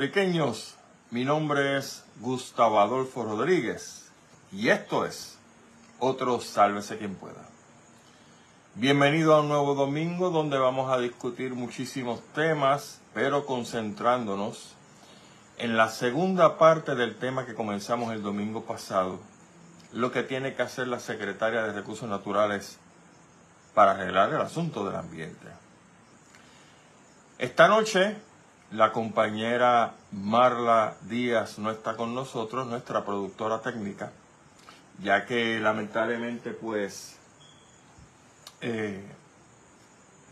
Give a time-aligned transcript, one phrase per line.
[0.00, 0.76] Puertorriqueños,
[1.10, 4.10] mi nombre es Gustavo Adolfo Rodríguez
[4.50, 5.36] y esto es
[5.98, 7.46] otro Sálvese quien pueda.
[8.76, 14.74] Bienvenido a un nuevo domingo donde vamos a discutir muchísimos temas, pero concentrándonos
[15.58, 19.20] en la segunda parte del tema que comenzamos el domingo pasado,
[19.92, 22.78] lo que tiene que hacer la secretaria de Recursos Naturales
[23.74, 25.46] para arreglar el asunto del ambiente.
[27.36, 28.16] Esta noche
[28.70, 34.12] la compañera Marla Díaz no está con nosotros, nuestra productora técnica,
[35.02, 37.16] ya que lamentablemente pues
[38.60, 39.04] eh,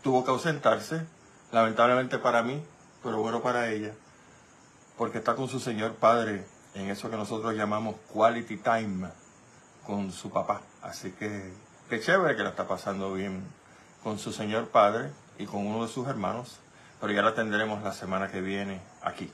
[0.01, 1.05] tuvo que ausentarse,
[1.51, 2.63] lamentablemente para mí,
[3.03, 3.93] pero bueno para ella,
[4.97, 9.09] porque está con su señor padre en eso que nosotros llamamos quality time
[9.85, 10.61] con su papá.
[10.81, 11.53] Así que
[11.89, 13.43] qué chévere que la está pasando bien
[14.01, 16.59] con su señor padre y con uno de sus hermanos
[16.99, 19.31] pero ya la tendremos la semana que viene aquí.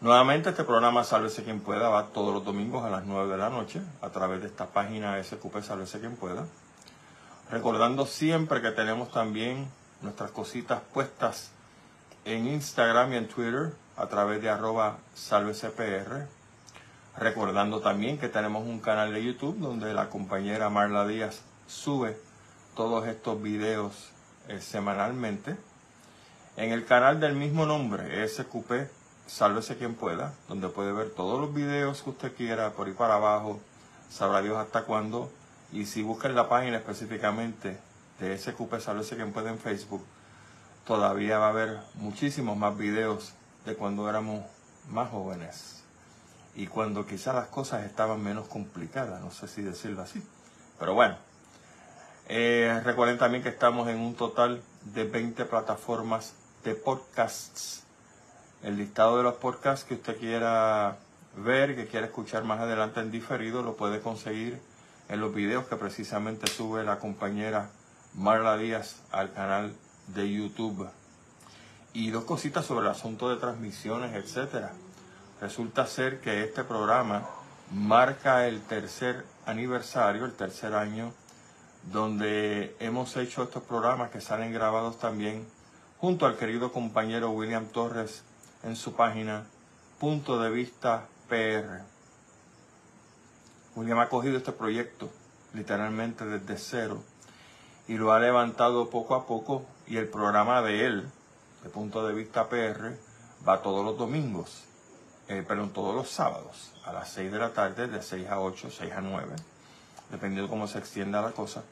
[0.00, 3.50] Nuevamente este programa Sálvese quien pueda va todos los domingos a las 9 de la
[3.50, 6.44] noche a través de esta página SQP Sálvese quien pueda.
[7.50, 9.68] Recordando siempre que tenemos también
[10.00, 11.52] nuestras cositas puestas
[12.24, 16.26] en Instagram y en Twitter a través de arroba salvecpr.
[17.16, 22.18] Recordando también que tenemos un canal de YouTube donde la compañera Marla Díaz sube
[22.74, 24.10] todos estos videos
[24.48, 25.56] eh, semanalmente
[26.56, 28.72] en el canal del mismo nombre, SQP,
[29.26, 33.14] Sálvese quien pueda, donde puede ver todos los videos que usted quiera por ahí para
[33.14, 33.60] abajo,
[34.10, 35.30] sabrá Dios hasta cuándo.
[35.72, 37.78] Y si busca en la página específicamente
[38.20, 40.04] de SQP, Sálvese quien pueda en Facebook,
[40.86, 43.32] todavía va a haber muchísimos más videos
[43.64, 44.44] de cuando éramos
[44.90, 45.82] más jóvenes
[46.54, 50.22] y cuando quizás las cosas estaban menos complicadas, no sé si decirlo así.
[50.78, 51.16] Pero bueno,
[52.28, 57.82] eh, recuerden también que estamos en un total de 20 plataformas de podcasts.
[58.62, 60.98] El listado de los podcasts que usted quiera
[61.36, 64.60] ver, que quiera escuchar más adelante en diferido, lo puede conseguir
[65.08, 67.70] en los videos que precisamente sube la compañera
[68.14, 69.74] Marla Díaz al canal
[70.08, 70.88] de YouTube.
[71.92, 74.72] Y dos cositas sobre el asunto de transmisiones, etcétera.
[75.40, 77.26] Resulta ser que este programa
[77.72, 81.12] marca el tercer aniversario, el tercer año,
[81.90, 85.44] donde hemos hecho estos programas que salen grabados también
[86.02, 88.24] junto al querido compañero William Torres
[88.64, 89.44] en su página
[90.00, 91.82] Punto de Vista PR.
[93.76, 95.10] William ha cogido este proyecto
[95.54, 97.04] literalmente desde cero
[97.86, 101.08] y lo ha levantado poco a poco y el programa de él,
[101.62, 102.96] de Punto de Vista PR,
[103.48, 104.64] va todos los domingos,
[105.28, 108.70] eh, perdón, todos los sábados a las 6 de la tarde, de 6 a 8,
[108.76, 109.36] 6 a 9,
[110.10, 111.62] dependiendo cómo se extienda la cosa.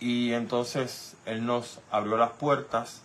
[0.00, 3.02] Y entonces él nos abrió las puertas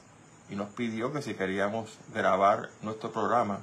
[0.50, 3.60] y nos pidió que si queríamos grabar nuestro programa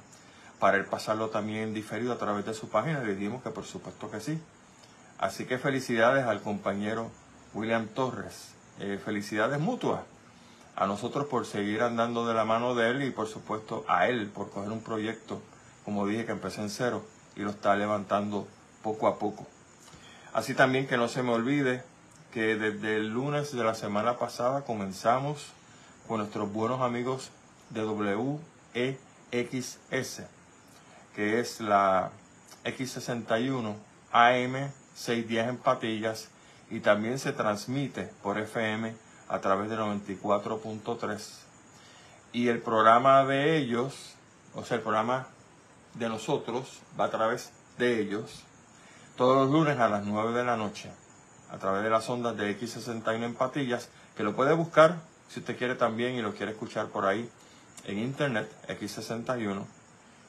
[0.58, 4.10] para él pasarlo también diferido a través de su página, le dijimos que por supuesto
[4.10, 4.40] que sí.
[5.18, 7.10] Así que felicidades al compañero
[7.54, 8.52] William Torres.
[8.78, 10.00] Eh, felicidades mutuas
[10.76, 14.28] a nosotros por seguir andando de la mano de él y por supuesto a él
[14.28, 15.40] por coger un proyecto,
[15.84, 17.02] como dije, que empecé en cero
[17.34, 18.46] y lo está levantando
[18.82, 19.46] poco a poco.
[20.34, 21.82] Así también que no se me olvide
[22.32, 25.46] que desde el lunes de la semana pasada comenzamos
[26.06, 27.30] con nuestros buenos amigos
[27.70, 29.78] de WEXS,
[31.14, 32.10] que es la
[32.64, 33.74] X61
[34.12, 36.28] AM 610 en patillas
[36.70, 38.94] y también se transmite por FM
[39.28, 41.38] a través de 94.3.
[42.32, 44.14] Y el programa de ellos,
[44.54, 45.26] o sea, el programa
[45.94, 48.44] de nosotros va a través de ellos
[49.16, 50.90] todos los lunes a las 9 de la noche
[51.50, 54.96] a través de las ondas de X61 en patillas, que lo puede buscar
[55.28, 57.28] si usted quiere también y lo quiere escuchar por ahí
[57.84, 59.64] en internet, X61,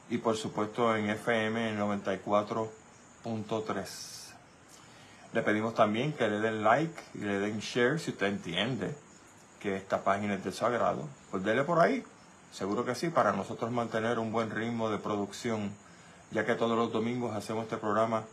[0.09, 3.87] y por supuesto en FM en 94.3.
[5.33, 8.95] Le pedimos también que le den like y le den share si usted entiende
[9.59, 11.07] que esta página es de su agrado.
[11.31, 12.03] Pues dele por ahí,
[12.51, 15.71] seguro que sí, para nosotros mantener un buen ritmo de producción,
[16.31, 18.23] ya que todos los domingos hacemos este programa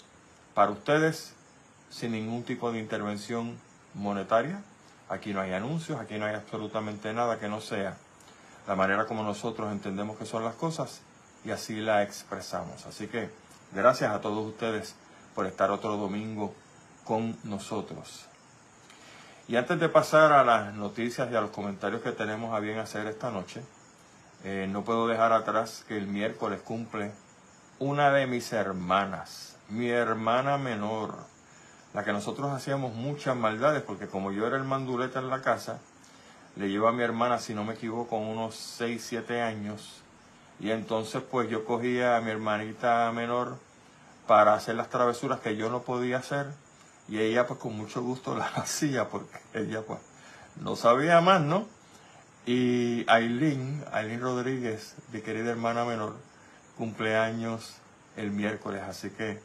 [0.55, 1.35] para ustedes
[1.91, 3.59] sin ningún tipo de intervención
[3.95, 4.63] monetaria
[5.15, 7.97] Aquí no hay anuncios, aquí no hay absolutamente nada que no sea
[8.67, 11.03] la manera como nosotros entendemos que son las cosas
[11.45, 12.85] y así la expresamos.
[12.87, 13.31] Así que
[13.73, 14.97] gracias a todos ustedes
[15.35, 16.55] por estar otro domingo
[17.05, 18.27] con nosotros.
[19.47, 22.79] Y antes de pasar a las noticias y a los comentarios que tenemos a bien
[22.79, 23.63] hacer esta noche,
[24.43, 27.13] eh, no puedo dejar atrás que el miércoles cumple
[27.79, 31.19] una de mis hermanas, mi hermana menor,
[31.95, 35.79] la que nosotros hacíamos muchas maldades, porque como yo era el manduleta en la casa,
[36.57, 40.01] le llevo a mi hermana, si no me equivoco, unos 6, 7 años,
[40.61, 43.59] Y entonces pues yo cogía a mi hermanita menor
[44.27, 46.47] para hacer las travesuras que yo no podía hacer
[47.09, 49.99] y ella pues con mucho gusto las hacía porque ella pues
[50.61, 51.67] no sabía más, ¿no?
[52.47, 56.15] Y Aileen, Aileen Rodríguez, mi querida hermana menor,
[56.77, 57.77] cumpleaños
[58.17, 59.41] el miércoles, así que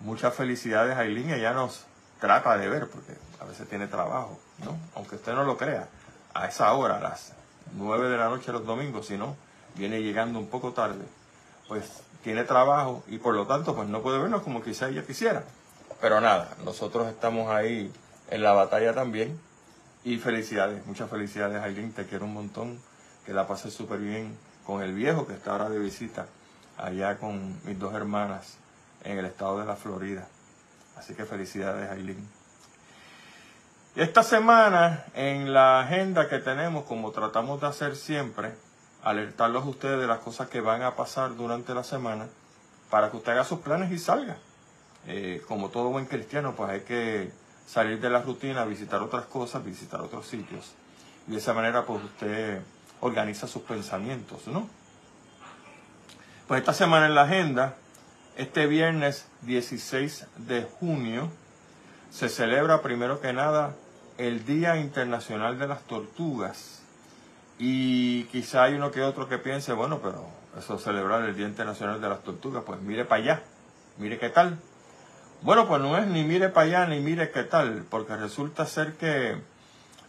[0.00, 1.84] muchas felicidades Aileen, ella nos
[2.20, 4.76] trata de ver porque a veces tiene trabajo, ¿no?
[4.94, 5.88] Aunque usted no lo crea,
[6.34, 7.32] a esa hora, a las
[7.72, 9.36] 9 de la noche los domingos, si no,
[9.76, 11.04] viene llegando un poco tarde,
[11.68, 15.44] pues tiene trabajo y por lo tanto pues no puede vernos como quizá ella quisiera.
[16.00, 17.92] Pero nada, nosotros estamos ahí
[18.30, 19.38] en la batalla también
[20.04, 22.80] y felicidades, muchas felicidades Aileen, te quiero un montón,
[23.24, 24.36] que la pases súper bien
[24.66, 26.26] con el viejo que está ahora de visita
[26.76, 28.58] allá con mis dos hermanas
[29.04, 30.26] en el estado de la Florida.
[30.96, 32.26] Así que felicidades Aileen.
[33.96, 38.52] Esta semana en la agenda que tenemos, como tratamos de hacer siempre,
[39.04, 42.26] alertarlos a ustedes de las cosas que van a pasar durante la semana
[42.90, 44.36] para que usted haga sus planes y salga.
[45.06, 47.30] Eh, como todo buen cristiano, pues hay que
[47.66, 50.72] salir de la rutina, visitar otras cosas, visitar otros sitios.
[51.28, 52.62] Y de esa manera pues usted
[53.00, 54.68] organiza sus pensamientos, ¿no?
[56.48, 57.76] Pues esta semana en la agenda,
[58.36, 61.30] este viernes 16 de junio,
[62.10, 63.74] se celebra primero que nada
[64.18, 66.82] el Día Internacional de las Tortugas.
[67.58, 70.26] Y quizá hay uno que otro que piense, bueno, pero
[70.58, 73.42] eso celebrar el Día Internacional de las Tortugas, pues mire para allá,
[73.98, 74.58] mire qué tal.
[75.42, 78.94] Bueno, pues no es ni mire para allá ni mire qué tal, porque resulta ser
[78.94, 79.36] que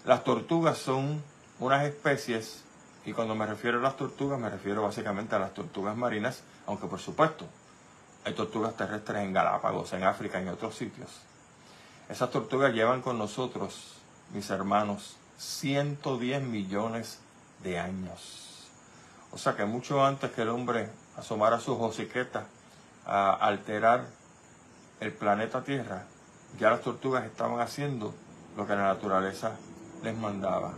[0.05, 1.21] las tortugas son
[1.59, 2.63] unas especies,
[3.05, 6.87] y cuando me refiero a las tortugas me refiero básicamente a las tortugas marinas, aunque
[6.87, 7.45] por supuesto
[8.25, 11.09] hay tortugas terrestres en Galápagos, en África en otros sitios.
[12.09, 13.93] Esas tortugas llevan con nosotros,
[14.33, 17.19] mis hermanos, 110 millones
[17.63, 18.67] de años.
[19.31, 22.45] O sea que mucho antes que el hombre asomara sus hociquetas
[23.05, 24.05] a alterar
[24.99, 26.05] el planeta Tierra,
[26.59, 28.13] ya las tortugas estaban haciendo
[28.57, 29.51] lo que la naturaleza
[30.03, 30.73] les mandaba.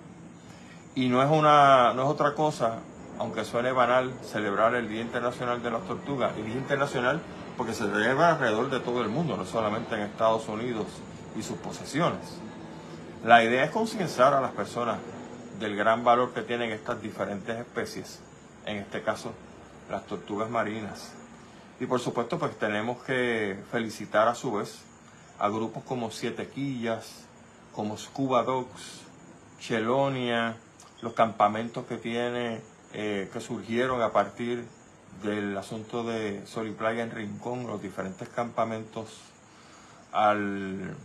[0.96, 2.80] Y no es, una, no es otra cosa,
[3.20, 6.36] aunque suene banal, celebrar el Día Internacional de las Tortugas.
[6.38, 7.22] El Día Internacional
[7.58, 10.86] porque se celebra alrededor de todo el mundo, no solamente en Estados Unidos
[11.36, 12.38] y sus posesiones.
[13.26, 15.00] La idea es concienciar a las personas
[15.60, 18.20] del gran valor que tienen estas diferentes especies,
[18.66, 19.34] en este caso
[19.90, 21.14] las tortugas marinas,
[21.80, 24.80] y por supuesto, pues tenemos que felicitar a su vez
[25.38, 27.26] a grupos como Siete Quillas,
[27.74, 29.02] como Scuba Dogs,
[29.60, 30.56] Chelonia,
[31.02, 32.62] los campamentos que tiene,
[32.94, 34.66] eh, que surgieron a partir
[35.24, 39.22] del asunto de Sol y Playa en Rincón, los diferentes campamentos,
[40.12, 40.96] al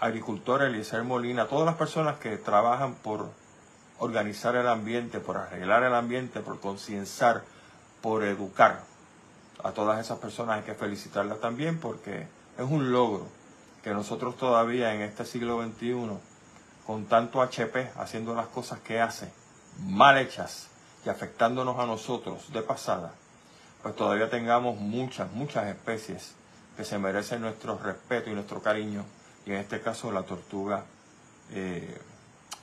[0.00, 3.30] agricultor Eliezer Molina, todas las personas que trabajan por
[3.98, 7.44] organizar el ambiente, por arreglar el ambiente, por concienciar,
[8.00, 8.90] por educar
[9.62, 12.26] a todas esas personas hay que felicitarlas también porque
[12.56, 13.26] es un logro
[13.82, 16.18] que nosotros todavía en este siglo XXI,
[16.86, 19.32] con tanto HP haciendo las cosas que hace,
[19.86, 20.68] mal hechas
[21.04, 23.14] y afectándonos a nosotros de pasada,
[23.82, 26.34] pues todavía tengamos muchas, muchas especies
[26.76, 29.04] que se merecen nuestro respeto y nuestro cariño,
[29.46, 30.84] y en este caso la tortuga
[31.52, 31.98] eh,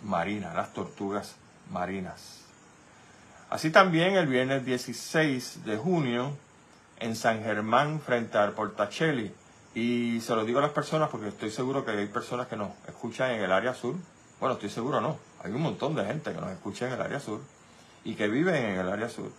[0.04, 1.36] marina, las tortugas
[1.72, 2.42] marinas.
[3.50, 6.34] Así también el viernes 16 de junio
[7.00, 9.34] en San Germán frente al Portacelli.
[9.74, 12.72] Y se lo digo a las personas porque estoy seguro que hay personas que nos
[12.88, 13.96] escuchan en el área sur.
[14.40, 15.18] Bueno, estoy seguro no.
[15.44, 17.42] Hay un montón de gente que nos escucha en el área sur
[18.04, 19.32] y que viven en el área sur.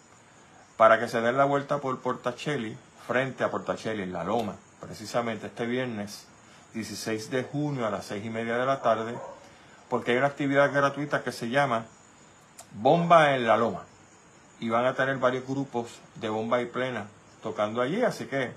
[0.79, 5.49] Para que se den la vuelta por Portacelli, frente a Portacelli, en La Loma, precisamente
[5.49, 6.29] este viernes
[6.73, 9.19] 16 de junio a las 6 y media de la tarde,
[9.91, 11.87] porque hay una actividad gratuita que se llama
[12.81, 13.83] Bomba en la Loma.
[14.61, 17.09] Y van a tener varios grupos de bomba y plena
[17.43, 18.53] tocando allí, así que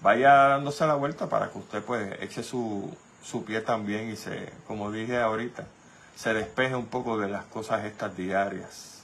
[0.00, 4.50] vaya dándose la vuelta para que usted pues eche su, su pie también y se,
[4.66, 5.66] como dije ahorita,
[6.16, 9.02] se despeje un poco de las cosas estas diarias.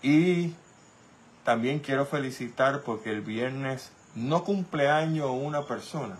[0.00, 0.54] Y
[1.44, 6.16] también quiero felicitar porque el viernes no cumpleaños una persona,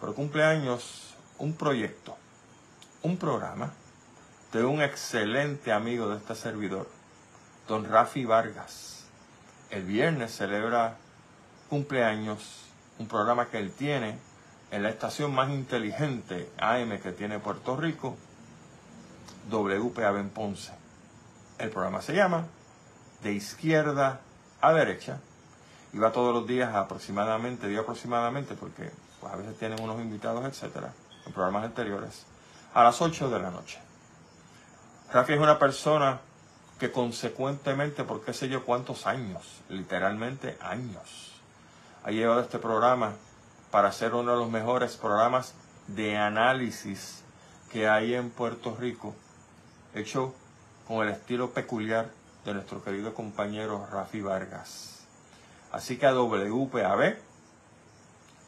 [0.00, 2.16] pero cumpleaños un proyecto,
[3.02, 3.72] un programa
[4.52, 6.88] de un excelente amigo de este servidor,
[7.68, 9.00] don Rafi Vargas
[9.70, 10.96] el viernes celebra
[11.68, 12.64] cumpleaños,
[12.98, 14.18] un programa que él tiene
[14.72, 18.16] en la estación más inteligente AM que tiene Puerto Rico,
[19.50, 20.72] WPAB en Ponce.
[21.58, 22.46] El programa se llama
[23.22, 24.20] De izquierda
[24.60, 25.18] a derecha
[25.98, 28.90] va todos los días aproximadamente, digo aproximadamente porque
[29.20, 30.92] pues, a veces tienen unos invitados, etcétera,
[31.26, 32.26] en programas anteriores,
[32.74, 33.80] a las 8 de la noche.
[35.12, 36.20] Rafi es una persona
[36.78, 41.32] que consecuentemente, por qué sé yo cuántos años, literalmente años,
[42.04, 43.14] ha llevado este programa
[43.70, 45.54] para ser uno de los mejores programas
[45.88, 47.22] de análisis
[47.70, 49.14] que hay en Puerto Rico,
[49.94, 50.34] hecho
[50.86, 52.08] con el estilo peculiar
[52.44, 55.04] de nuestro querido compañero Rafi Vargas.
[55.72, 57.16] Así que a WPAB,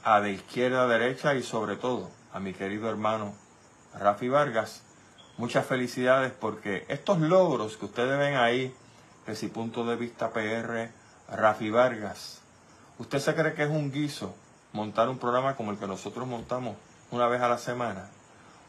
[0.04, 3.34] a de izquierda a derecha y sobre todo a mi querido hermano
[3.94, 4.82] Rafi Vargas,
[5.36, 8.74] muchas felicidades porque estos logros que ustedes ven ahí,
[9.26, 10.90] de si punto de vista PR,
[11.28, 12.40] Rafi Vargas,
[12.98, 14.34] ¿usted se cree que es un guiso
[14.72, 16.76] montar un programa como el que nosotros montamos
[17.10, 18.08] una vez a la semana?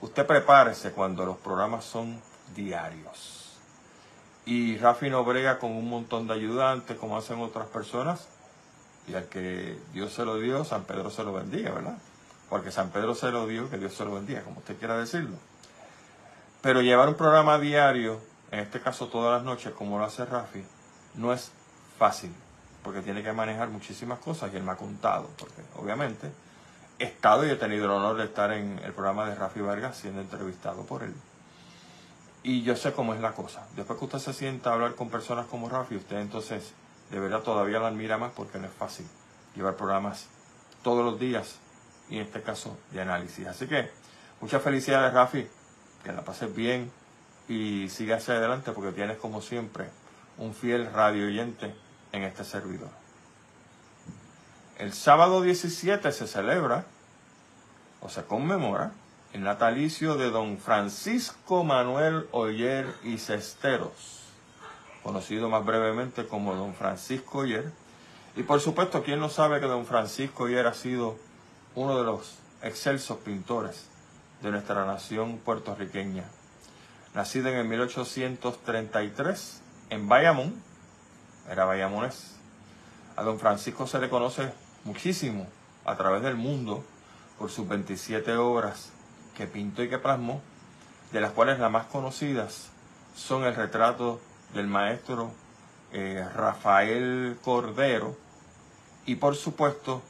[0.01, 2.21] Usted prepárese cuando los programas son
[2.53, 3.42] diarios.
[4.45, 8.27] Y Rafi no brega con un montón de ayudantes como hacen otras personas.
[9.07, 11.97] Y al que Dios se lo dio, San Pedro se lo bendiga, ¿verdad?
[12.50, 15.38] Porque San Pedro se lo dio, que Dios se lo bendiga, como usted quiera decirlo.
[16.62, 18.21] Pero llevar un programa diario,
[18.51, 20.63] en este caso todas las noches, como lo hace Rafi,
[21.15, 21.51] no es
[21.97, 22.33] fácil,
[22.83, 26.31] porque tiene que manejar muchísimas cosas y él me ha contado, porque obviamente
[27.00, 29.97] he estado y he tenido el honor de estar en el programa de Rafi Vargas
[29.97, 31.13] siendo entrevistado por él.
[32.43, 33.65] Y yo sé cómo es la cosa.
[33.75, 36.73] Después que usted se sienta a hablar con personas como Rafi, usted entonces
[37.09, 39.05] de verdad todavía la admira más porque no es fácil
[39.55, 40.27] llevar programas
[40.83, 41.55] todos los días
[42.09, 43.47] y en este caso de análisis.
[43.47, 43.89] Así que
[44.41, 45.47] muchas felicidades Rafi
[46.03, 46.91] que la pases bien
[47.47, 49.89] y siga hacia adelante porque tienes como siempre
[50.38, 51.73] un fiel radio oyente
[52.12, 52.89] en este servidor.
[54.77, 56.85] El sábado 17 se celebra
[58.01, 58.91] o se conmemora
[59.33, 64.21] el natalicio de don Francisco Manuel Oyer y Cesteros,
[65.01, 67.71] conocido más brevemente como don Francisco Oyer.
[68.35, 71.17] Y por supuesto, ¿quién no sabe que don Francisco Oyer ha sido
[71.75, 73.89] uno de los excelsos pintores
[74.41, 76.23] de nuestra nación puertorriqueña.
[77.13, 80.53] Nacido en el 1833 en Bayamón,
[81.49, 82.35] era bayamonés.
[83.15, 84.53] A don Francisco se le conoce
[84.85, 85.47] muchísimo
[85.85, 86.83] a través del mundo
[87.37, 88.92] por sus 27 obras
[89.35, 90.41] que pintó y que plasmó,
[91.11, 92.69] de las cuales las más conocidas
[93.15, 94.19] son el retrato
[94.53, 95.31] del maestro
[95.91, 98.15] eh, Rafael Cordero
[99.05, 100.01] y por supuesto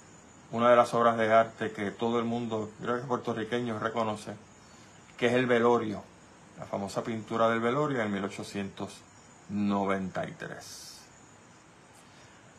[0.52, 4.36] una de las obras de arte que todo el mundo, creo que puertorriqueños, reconoce,
[5.18, 6.04] que es el velorio,
[6.60, 11.00] la famosa pintura del velorio en 1893.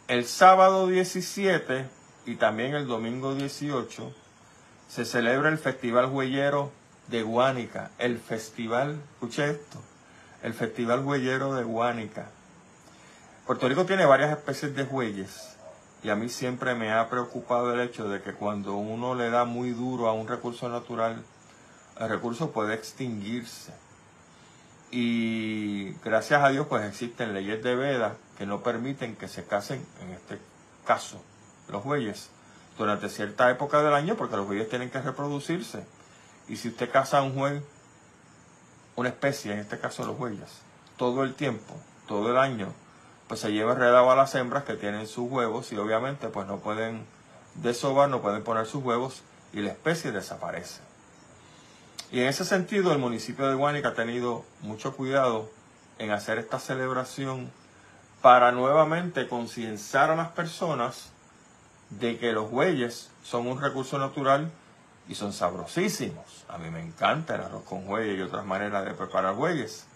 [0.08, 1.88] El sábado 17
[2.26, 4.12] y también el domingo 18
[4.88, 6.72] se celebra el Festival Huellero
[7.08, 9.80] de Guánica, el festival, escuche esto,
[10.42, 12.26] el Festival Huellero de Guánica.
[13.46, 15.56] Puerto Rico tiene varias especies de huelles
[16.02, 19.44] y a mí siempre me ha preocupado el hecho de que cuando uno le da
[19.44, 21.22] muy duro a un recurso natural,
[21.98, 23.72] el recurso puede extinguirse.
[24.90, 29.84] Y gracias a Dios pues existen leyes de veda que no permiten que se casen,
[30.02, 30.38] en este
[30.86, 31.22] caso,
[31.68, 32.30] los bueyes,
[32.78, 35.84] durante cierta época del año, porque los bueyes tienen que reproducirse.
[36.48, 37.62] Y si usted caza un juez,
[38.96, 40.60] una especie, en este caso los bueyes,
[40.96, 41.74] todo el tiempo,
[42.06, 42.72] todo el año,
[43.28, 46.58] pues se lleva enredado a las hembras que tienen sus huevos y obviamente pues no
[46.58, 47.06] pueden
[47.54, 50.80] desovar, no pueden poner sus huevos y la especie desaparece.
[52.12, 55.50] Y en ese sentido el municipio de Guánica ha tenido mucho cuidado
[55.98, 57.50] en hacer esta celebración
[58.20, 61.10] para nuevamente concienciar a las personas
[61.90, 64.50] de que los bueyes son un recurso natural
[65.08, 66.44] y son sabrosísimos.
[66.48, 69.86] A mí me encanta el arroz con bueyes y otras maneras de preparar bueyes,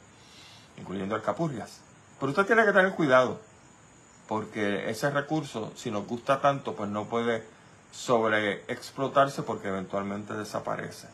[0.77, 1.81] incluyendo alcapurrias.
[2.19, 3.41] Pero usted tiene que tener cuidado,
[4.27, 7.45] porque ese recurso, si nos gusta tanto, pues no puede
[7.93, 11.09] sobreexplotarse porque eventualmente desaparece.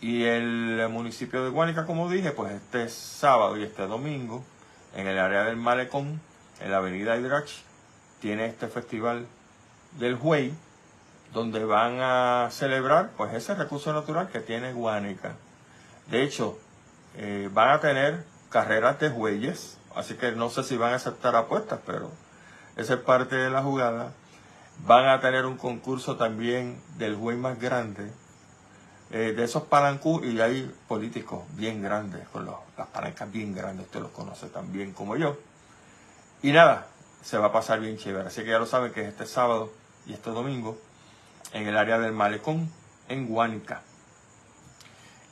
[0.00, 4.44] Y el municipio de Guánica, como dije, pues este sábado y este domingo,
[4.94, 6.20] en el área del Malecón,
[6.60, 7.48] en la avenida Hidrach,
[8.20, 9.26] tiene este festival
[9.98, 10.54] del Huey,
[11.32, 15.34] donde van a celebrar pues ese recurso natural que tiene Guánica.
[16.08, 16.58] De hecho,
[17.16, 21.36] eh, van a tener carreras de hueyes, Así que no sé si van a aceptar
[21.36, 22.10] apuestas, pero
[22.76, 24.12] esa es parte de la jugada.
[24.86, 28.10] Van a tener un concurso también del juez más grande,
[29.10, 34.00] eh, de esos palancú, y hay políticos bien grandes, con las palancas bien grandes, usted
[34.00, 35.36] los conoce tan bien como yo.
[36.42, 36.88] Y nada,
[37.22, 38.26] se va a pasar bien chévere.
[38.26, 39.70] Así que ya lo saben que es este sábado
[40.06, 40.78] y este domingo
[41.52, 42.70] en el área del Malecón,
[43.08, 43.82] en Guánica.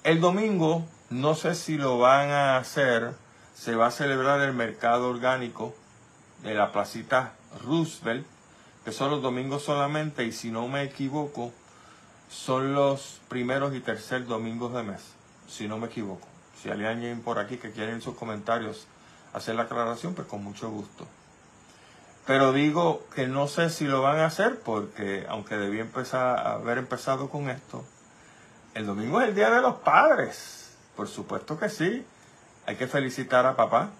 [0.04, 3.14] El domingo, no sé si lo van a hacer
[3.54, 5.74] se va a celebrar el mercado orgánico
[6.42, 8.26] de la placita Roosevelt,
[8.84, 11.52] que son los domingos solamente, y si no me equivoco,
[12.28, 15.02] son los primeros y tercer domingos de mes,
[15.48, 16.26] si no me equivoco.
[16.60, 18.86] Si hay alguien por aquí que quiere en sus comentarios
[19.32, 21.06] hacer la aclaración, pues con mucho gusto.
[22.26, 26.78] Pero digo que no sé si lo van a hacer porque aunque debí empezar, haber
[26.78, 27.84] empezado con esto,
[28.74, 30.76] el domingo es el Día de los Padres.
[30.96, 32.06] Por supuesto que sí.
[32.66, 33.90] Hay que felicitar a papá.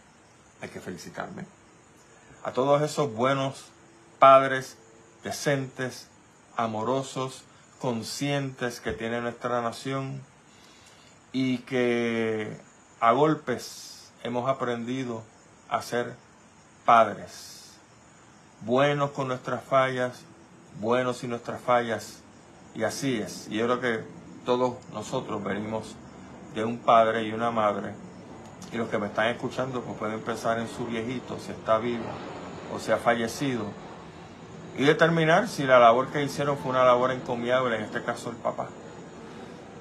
[0.60, 1.44] Hay que felicitarme.
[2.44, 3.66] A todos esos buenos
[4.18, 4.76] padres
[5.24, 6.08] decentes,
[6.56, 7.44] amorosos,
[7.80, 10.22] conscientes que tiene nuestra nación
[11.32, 12.56] y que
[13.00, 15.24] a golpes hemos aprendido
[15.68, 16.14] a ser
[16.84, 17.51] padres,
[18.64, 20.22] buenos con nuestras fallas,
[20.80, 22.20] buenos sin nuestras fallas,
[22.74, 23.48] y así es.
[23.50, 24.04] Y yo creo que
[24.44, 25.94] todos nosotros venimos
[26.54, 27.92] de un padre y una madre,
[28.72, 32.04] y los que me están escuchando pues pueden pensar en su viejito, si está vivo
[32.74, 33.64] o si ha fallecido,
[34.78, 38.36] y determinar si la labor que hicieron fue una labor encomiable, en este caso el
[38.36, 38.68] papá.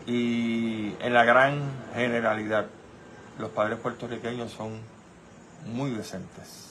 [0.07, 1.61] Y en la gran
[1.93, 2.65] generalidad,
[3.37, 4.79] los padres puertorriqueños son
[5.67, 6.70] muy decentes.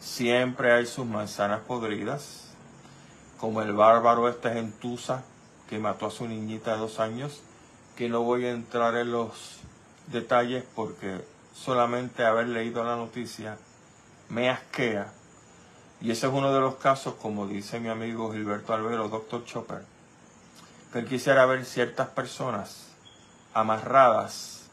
[0.00, 2.44] Siempre hay sus manzanas podridas,
[3.38, 5.22] como el bárbaro este gentuza
[5.68, 7.40] que mató a su niñita de dos años,
[7.96, 9.60] que no voy a entrar en los
[10.08, 11.24] detalles porque
[11.54, 13.56] solamente haber leído la noticia
[14.28, 15.12] me asquea.
[16.00, 19.84] Y ese es uno de los casos, como dice mi amigo Gilberto Albero, doctor Chopper,
[20.92, 22.88] que él quisiera ver ciertas personas
[23.54, 24.64] amarradas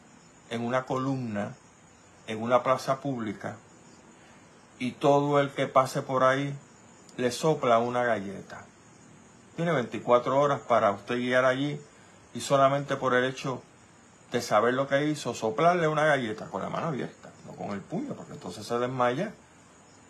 [0.50, 1.54] en una columna,
[2.26, 3.56] en una plaza pública,
[4.82, 6.52] y todo el que pase por ahí
[7.16, 8.64] le sopla una galleta.
[9.54, 11.80] Tiene 24 horas para usted guiar allí
[12.34, 13.62] y solamente por el hecho
[14.32, 17.80] de saber lo que hizo, soplarle una galleta con la mano abierta, no con el
[17.80, 19.32] puño, porque entonces se desmaya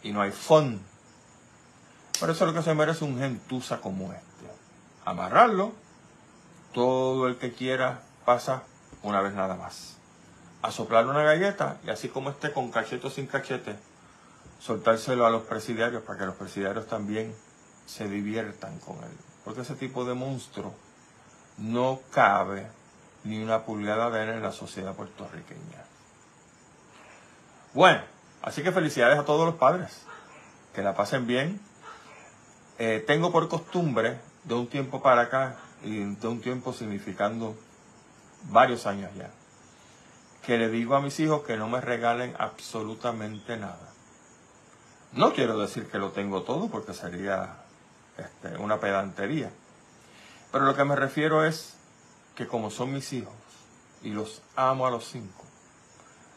[0.03, 0.81] y no hay fondo
[2.19, 4.47] por eso lo que se merece un gentuza como este.
[5.05, 5.73] Amarrarlo,
[6.73, 8.63] todo el que quiera pasa
[9.03, 9.97] una vez nada más.
[10.63, 13.77] A soplarle una galleta y así como esté con cachete o sin cachete,
[14.63, 17.35] soltárselo a los presidiarios para que los presidiarios también
[17.87, 19.17] se diviertan con él.
[19.45, 20.73] Porque ese tipo de monstruo
[21.59, 22.69] no cabe
[23.25, 25.85] ni una pulgada de él en la sociedad puertorriqueña.
[27.75, 28.03] Bueno,
[28.43, 30.03] así que felicidades a todos los padres.
[30.75, 31.61] Que la pasen bien,
[32.79, 37.57] eh, tengo por costumbre, de un tiempo para acá, y de un tiempo significando
[38.45, 39.31] varios años ya,
[40.47, 43.92] que le digo a mis hijos que no me regalen absolutamente nada.
[45.13, 47.57] No quiero decir que lo tengo todo porque sería
[48.17, 49.51] este, una pedantería.
[50.51, 51.75] Pero lo que me refiero es
[52.35, 53.35] que como son mis hijos
[54.03, 55.45] y los amo a los cinco,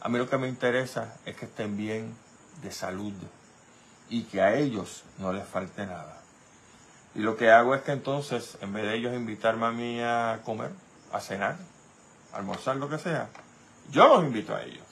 [0.00, 2.14] a mí lo que me interesa es que estén bien
[2.62, 3.14] de salud
[4.10, 6.20] y que a ellos no les falte nada.
[7.14, 10.42] Y lo que hago es que entonces, en vez de ellos invitarme a mí a
[10.44, 10.70] comer,
[11.12, 11.56] a cenar,
[12.32, 13.30] a almorzar, lo que sea,
[13.90, 14.84] yo los invito a ellos.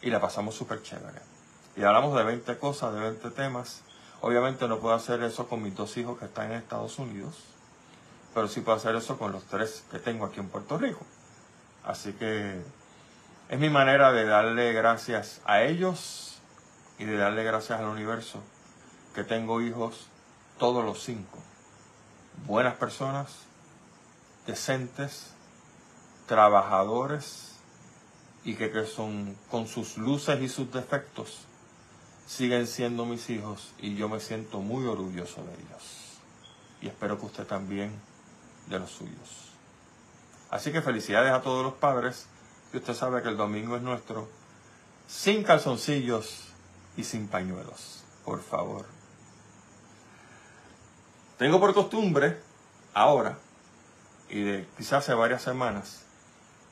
[0.00, 1.31] Y la pasamos súper chévere.
[1.74, 3.82] Y hablamos de 20 cosas, de 20 temas.
[4.20, 7.42] Obviamente no puedo hacer eso con mis dos hijos que están en Estados Unidos,
[8.34, 11.00] pero sí puedo hacer eso con los tres que tengo aquí en Puerto Rico.
[11.84, 12.60] Así que
[13.48, 16.40] es mi manera de darle gracias a ellos
[16.98, 18.40] y de darle gracias al universo
[19.14, 20.08] que tengo hijos
[20.58, 21.38] todos los cinco.
[22.46, 23.30] Buenas personas,
[24.46, 25.32] decentes,
[26.26, 27.56] trabajadores
[28.44, 31.46] y que, que son con sus luces y sus defectos
[32.26, 36.18] siguen siendo mis hijos y yo me siento muy orgulloso de ellos.
[36.80, 37.92] Y espero que usted también
[38.68, 39.52] de los suyos.
[40.50, 42.26] Así que felicidades a todos los padres
[42.72, 44.28] y usted sabe que el domingo es nuestro
[45.08, 46.48] sin calzoncillos
[46.96, 48.02] y sin pañuelos.
[48.24, 48.86] Por favor.
[51.38, 52.40] Tengo por costumbre,
[52.94, 53.38] ahora,
[54.28, 56.04] y de quizás hace varias semanas,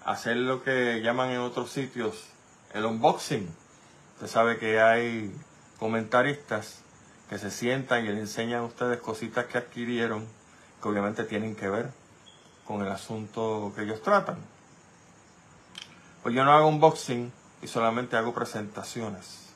[0.05, 2.25] hacer lo que llaman en otros sitios
[2.73, 3.49] el unboxing.
[4.21, 5.35] Usted sabe que hay
[5.79, 6.83] comentaristas
[7.31, 10.29] que se sientan y le enseñan a ustedes cositas que adquirieron
[10.83, 11.91] que obviamente tienen que ver
[12.67, 14.37] con el asunto que ellos tratan.
[16.23, 19.55] Pues yo no hago unboxing y solamente hago presentaciones.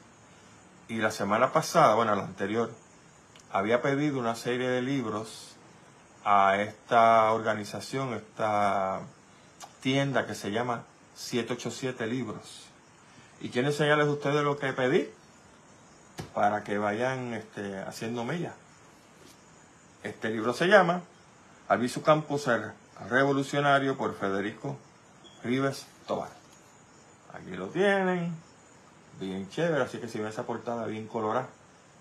[0.88, 2.72] Y la semana pasada, bueno, la anterior,
[3.53, 5.57] había pedido una serie de libros
[6.24, 9.03] a esta organización, esta
[9.83, 10.85] tienda que se llama
[11.16, 12.63] 787 Libros.
[13.40, 15.09] Y quiero enseñarles a ustedes lo que pedí
[16.35, 18.55] para que vayan este, haciendo mella.
[20.03, 21.03] Este libro se llama
[21.68, 22.49] Alviso Campos
[23.09, 24.77] Revolucionario por Federico
[25.42, 26.31] Rives Tobar.
[27.33, 28.35] Aquí lo tienen,
[29.18, 31.49] bien chévere, así que si ven esa portada bien colorada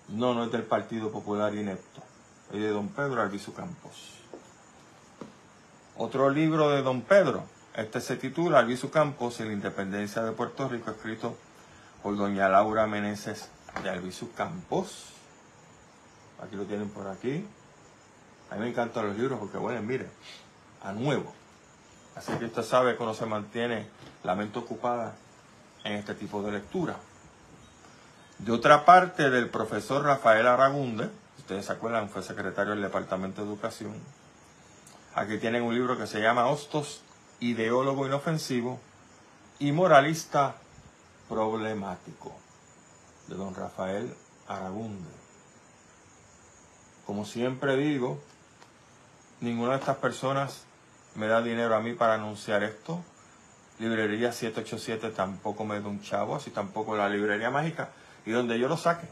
[0.08, 2.02] no, no es del Partido Popular Inepto.
[2.52, 4.18] Es de don Pedro Albizu Campos.
[5.96, 7.44] Otro libro de don Pedro.
[7.74, 11.36] Este se titula Albizu Campos y la independencia de Puerto Rico, escrito
[12.04, 13.48] por doña Laura Meneses
[13.82, 15.06] de Albizu Campos.
[16.40, 17.44] Aquí lo tienen por aquí.
[18.48, 20.08] A mí me encantan los libros porque, bueno, mire,
[20.84, 21.32] a nuevo.
[22.14, 23.88] Así que usted sabe cómo se mantiene
[24.22, 25.16] la mente ocupada
[25.82, 26.94] en este tipo de lectura.
[28.38, 33.48] De otra parte, del profesor Rafael Aragunde, ustedes se acuerdan, fue secretario del Departamento de
[33.48, 33.94] Educación.
[35.16, 37.02] Aquí tienen un libro que se llama Hostos,
[37.40, 38.80] ideólogo inofensivo
[39.58, 40.56] y moralista
[41.28, 42.32] problemático,
[43.28, 44.14] de don Rafael
[44.48, 45.10] Aragunde.
[47.06, 48.18] Como siempre digo,
[49.40, 50.64] ninguna de estas personas
[51.14, 53.00] me da dinero a mí para anunciar esto.
[53.78, 57.90] Librería 787 tampoco me da un chavo, así tampoco la librería mágica.
[58.24, 59.06] Y donde yo lo saque.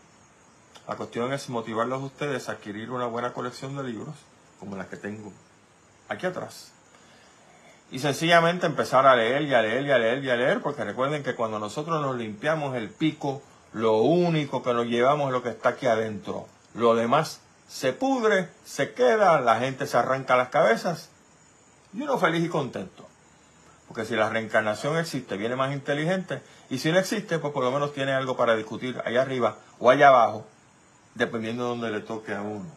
[0.88, 4.14] La cuestión es motivarlos a ustedes a adquirir una buena colección de libros,
[4.58, 5.32] como la que tengo
[6.08, 6.72] aquí atrás.
[7.92, 10.82] Y sencillamente empezar a leer y a leer y a leer y a leer, porque
[10.82, 13.42] recuerden que cuando nosotros nos limpiamos el pico,
[13.74, 16.46] lo único que nos llevamos es lo que está aquí adentro.
[16.72, 21.10] Lo demás se pudre, se queda, la gente se arranca las cabezas
[21.92, 23.06] y uno feliz y contento.
[23.88, 26.42] Porque si la reencarnación existe, viene más inteligente.
[26.70, 29.90] Y si no existe, pues por lo menos tiene algo para discutir allá arriba o
[29.90, 30.46] allá abajo,
[31.14, 32.70] dependiendo de donde le toque a uno.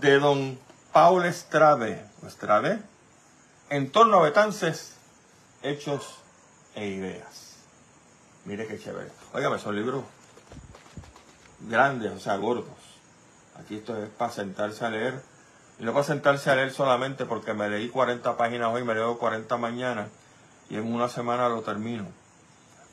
[0.00, 0.58] De don
[0.92, 2.04] Paul Estrade,
[3.70, 4.94] en torno a Betances,
[5.62, 6.18] hechos
[6.74, 7.56] e ideas.
[8.44, 9.10] Mire qué chévere.
[9.34, 10.04] Óigame, son libros
[11.60, 12.66] grandes, o sea, gordos.
[13.58, 15.20] Aquí esto es para sentarse a leer
[15.78, 19.18] y no para sentarse a leer solamente porque me leí 40 páginas hoy, me leo
[19.18, 20.08] 40 mañana
[20.70, 22.06] y en una semana lo termino.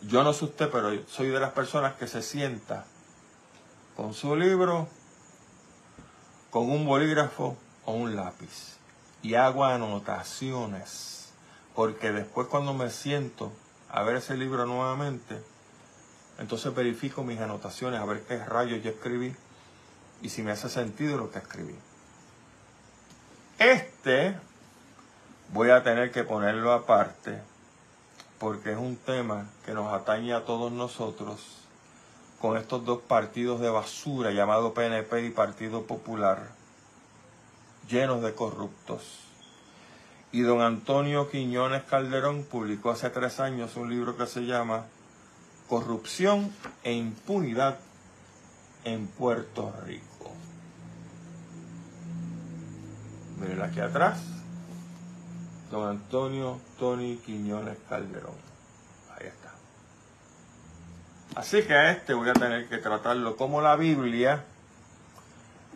[0.02, 2.86] Yo no sé usted, pero soy de las personas que se sienta
[3.96, 4.90] con su libro,
[6.50, 8.75] con un bolígrafo o un lápiz
[9.26, 11.34] y hago anotaciones.
[11.74, 13.52] Porque después cuando me siento
[13.90, 15.42] a ver ese libro nuevamente,
[16.38, 19.36] entonces verifico mis anotaciones a ver qué rayos yo escribí
[20.22, 21.76] y si me hace sentido lo que escribí.
[23.58, 24.38] Este
[25.52, 27.42] voy a tener que ponerlo aparte
[28.38, 31.42] porque es un tema que nos atañe a todos nosotros
[32.40, 36.55] con estos dos partidos de basura llamado PNP y Partido Popular
[37.90, 39.20] llenos de corruptos.
[40.32, 44.86] Y don Antonio Quiñones Calderón publicó hace tres años un libro que se llama
[45.70, 46.52] Corrupción
[46.84, 47.80] e Impunidad
[48.84, 50.32] en Puerto Rico.
[53.40, 54.20] Miren aquí atrás,
[55.72, 58.36] don Antonio Tony Quiñones Calderón.
[59.18, 59.54] Ahí está.
[61.36, 64.46] Así que a este voy a tener que tratarlo como la Biblia,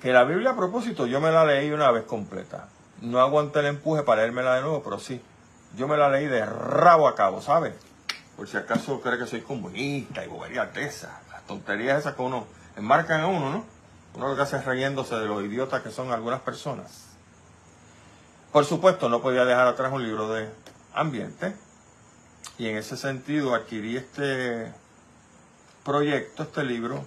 [0.02, 2.68] que la Biblia a propósito yo me la leí una vez completa.
[3.02, 5.22] No aguanté el empuje para leérmela de nuevo, pero sí.
[5.76, 7.76] Yo me la leí de rabo a cabo, ¿sabes?
[8.36, 11.12] Por si acaso cree que soy comunista y bobería de esas.
[11.32, 13.66] Las tonterías esas que uno enmarcan a uno, ¿no?
[14.16, 17.10] Uno lo que hace es riéndose de los idiotas que son algunas personas.
[18.52, 20.50] Por supuesto, no podía dejar atrás un libro de
[20.94, 21.56] ambiente
[22.58, 24.74] y en ese sentido adquirí este
[25.86, 27.06] proyecto, este libro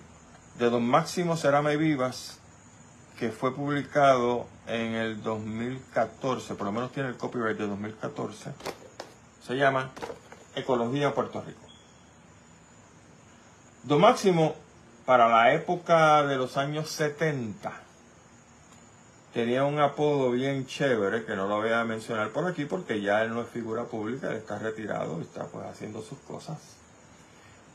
[0.59, 2.39] de don Máximo Cerame Vivas,
[3.19, 8.53] que fue publicado en el 2014, por lo menos tiene el copyright de 2014,
[9.47, 9.91] se llama
[10.55, 11.61] Ecología Puerto Rico.
[13.85, 14.55] Don Máximo,
[15.05, 17.73] para la época de los años 70,
[19.33, 23.23] tenía un apodo bien chévere que no lo voy a mencionar por aquí porque ya
[23.23, 26.82] él no es figura pública, él está retirado está pues haciendo sus cosas.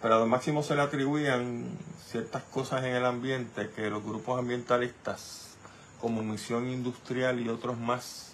[0.02, 1.66] Pero a Don Máximo se le atribuían
[2.06, 5.56] ciertas cosas en el ambiente que los grupos ambientalistas,
[6.00, 8.34] como Misión Industrial y otros más,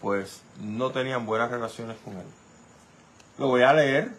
[0.00, 2.26] pues no tenían buenas relaciones con él.
[3.38, 4.12] Lo voy a leer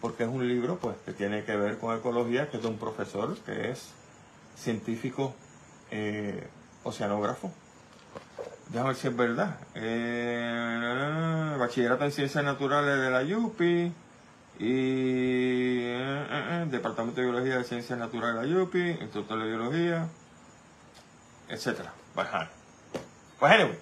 [0.00, 2.78] porque es un libro pues que tiene que ver con ecología, que es de un
[2.78, 3.90] profesor que es
[4.56, 5.34] científico
[5.90, 6.48] eh,
[6.82, 7.52] oceanógrafo.
[8.70, 9.58] Déjame ver si es verdad.
[9.74, 13.92] Eh, bachillerato en Ciencias Naturales de la YUPI
[14.60, 20.08] y eh, eh, Departamento de Biología de Ciencias Naturales de la YUPI, Instructor de Biología,
[21.48, 21.80] etc.
[22.14, 23.78] Pues anyway,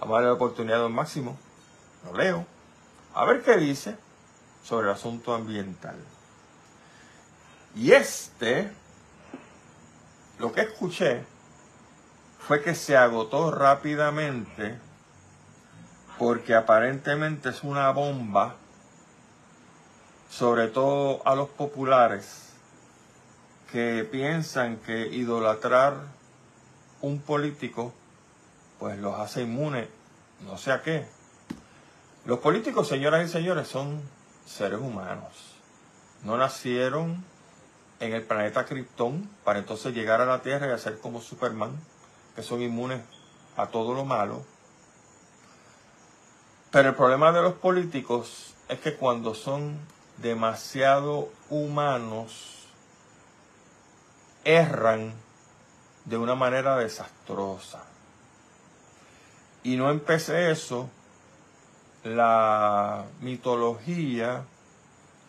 [0.00, 1.38] vamos a darle la oportunidad al máximo.
[2.04, 2.44] Lo leo.
[3.14, 3.96] A ver qué dice
[4.64, 5.94] sobre el asunto ambiental.
[7.76, 8.68] Y este,
[10.40, 11.24] lo que escuché,
[12.40, 14.76] fue que se agotó rápidamente
[16.18, 18.56] porque aparentemente es una bomba,
[20.30, 22.50] sobre todo a los populares,
[23.72, 25.94] que piensan que idolatrar
[27.02, 27.92] un político
[28.78, 29.88] pues los hace inmunes,
[30.46, 31.06] no sé a qué.
[32.24, 34.00] Los políticos, señoras y señores, son
[34.46, 35.56] seres humanos.
[36.22, 37.24] no nacieron
[37.98, 41.72] en el planeta Krypton para entonces llegar a la Tierra y hacer como Superman,
[42.34, 43.00] que son inmunes
[43.56, 44.44] a todo lo malo.
[46.70, 49.78] Pero el problema de los políticos es que cuando son
[50.22, 52.66] demasiado humanos,
[54.44, 55.14] erran
[56.04, 57.84] de una manera desastrosa.
[59.62, 60.88] Y no empecé eso,
[62.04, 64.44] la mitología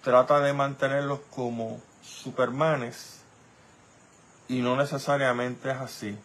[0.04, 3.22] trata de mantenerlos como supermanes
[4.48, 6.18] y no necesariamente es así.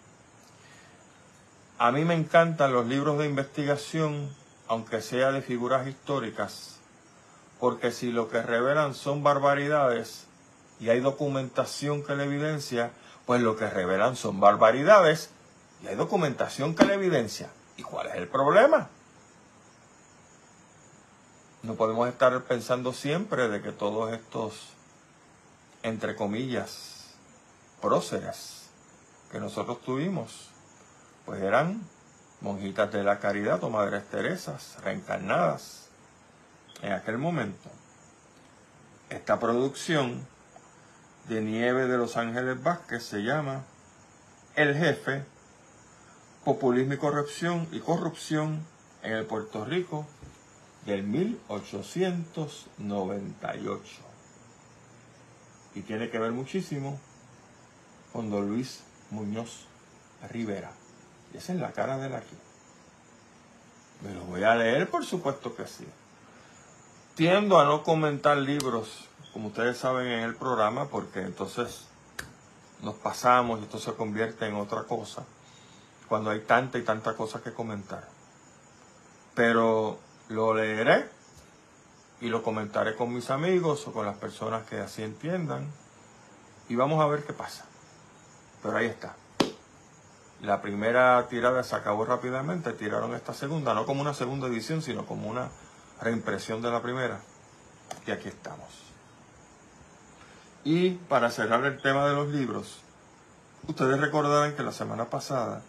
[1.78, 4.34] A mí me encantan los libros de investigación,
[4.66, 6.75] aunque sea de figuras históricas,
[7.60, 10.26] porque si lo que revelan son barbaridades
[10.78, 12.90] y hay documentación que le evidencia,
[13.24, 15.30] pues lo que revelan son barbaridades
[15.82, 17.48] y hay documentación que le evidencia.
[17.76, 18.88] ¿Y cuál es el problema?
[21.62, 24.68] No podemos estar pensando siempre de que todos estos,
[25.82, 27.14] entre comillas,
[27.80, 28.68] próceres
[29.32, 30.50] que nosotros tuvimos,
[31.24, 31.82] pues eran
[32.40, 35.85] monjitas de la caridad o madres Teresas reencarnadas
[36.82, 37.70] en aquel momento.
[39.10, 40.26] Esta producción
[41.28, 43.64] de Nieve de Los Ángeles Vázquez se llama
[44.54, 45.24] El Jefe,
[46.44, 48.64] Populismo y Corrupción y Corrupción
[49.02, 50.06] en el Puerto Rico
[50.84, 54.02] del 1898.
[55.74, 56.98] Y tiene que ver muchísimo
[58.12, 59.66] con don Luis Muñoz
[60.30, 60.70] Rivera.
[61.34, 62.36] Y esa es la cara de él aquí.
[64.02, 65.86] Me lo voy a leer, por supuesto que sí.
[67.16, 71.88] Tiendo a no comentar libros como ustedes saben, en el programa, porque entonces
[72.82, 75.24] nos pasamos y esto se convierte en otra cosa,
[76.08, 78.06] cuando hay tanta y tanta cosa que comentar.
[79.34, 79.98] Pero
[80.28, 81.08] lo leeré
[82.20, 85.70] y lo comentaré con mis amigos o con las personas que así entiendan
[86.68, 87.64] y vamos a ver qué pasa.
[88.62, 89.16] Pero ahí está.
[90.42, 95.06] La primera tirada se acabó rápidamente, tiraron esta segunda, no como una segunda edición, sino
[95.06, 95.48] como una
[96.00, 97.20] reimpresión de la primera.
[98.06, 98.68] Y aquí estamos.
[100.64, 102.80] Y para cerrar el tema de los libros,
[103.68, 105.62] ustedes recordarán que la semana pasada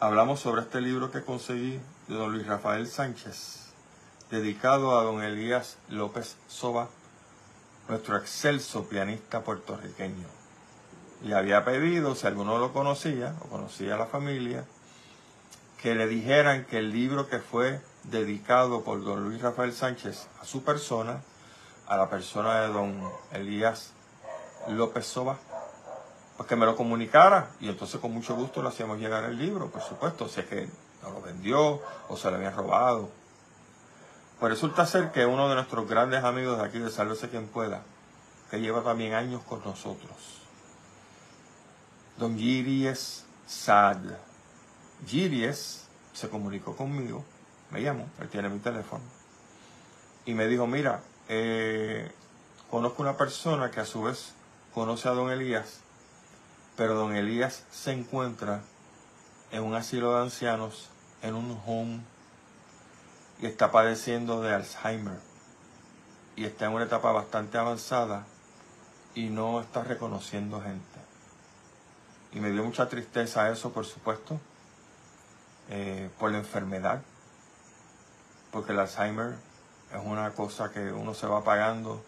[0.00, 3.72] hablamos sobre este libro que conseguí de don Luis Rafael Sánchez,
[4.30, 6.88] dedicado a don Elías López Soba,
[7.88, 10.26] nuestro excelso pianista puertorriqueño.
[11.24, 14.64] Y había pedido, si alguno lo conocía o conocía a la familia,
[15.80, 20.44] que le dijeran que el libro que fue dedicado por don Luis Rafael Sánchez a
[20.44, 21.22] su persona
[21.86, 23.92] a la persona de don Elías
[24.68, 25.38] López Soba,
[26.36, 29.70] pues que me lo comunicara y entonces con mucho gusto le hacíamos llegar el libro,
[29.70, 30.68] por supuesto, sé que
[31.02, 33.10] no lo vendió o se lo habían robado.
[34.40, 37.82] Pues resulta ser que uno de nuestros grandes amigos de aquí de Sálvese quien pueda,
[38.50, 40.16] que lleva también años con nosotros,
[42.16, 43.98] don Giries Sad.
[45.06, 47.24] Giries se comunicó conmigo,
[47.72, 49.02] me llamó, él tiene mi teléfono,
[50.24, 52.10] y me dijo, mira, eh,
[52.70, 54.34] conozco una persona que a su vez
[54.74, 55.80] conoce a don Elías,
[56.76, 58.62] pero don Elías se encuentra
[59.50, 60.88] en un asilo de ancianos,
[61.22, 62.00] en un home,
[63.40, 65.18] y está padeciendo de Alzheimer.
[66.36, 68.24] Y está en una etapa bastante avanzada
[69.14, 70.82] y no está reconociendo gente.
[72.32, 74.40] Y me dio mucha tristeza eso, por supuesto,
[75.68, 77.02] eh, por la enfermedad,
[78.52, 79.34] porque el Alzheimer
[79.92, 82.04] es una cosa que uno se va pagando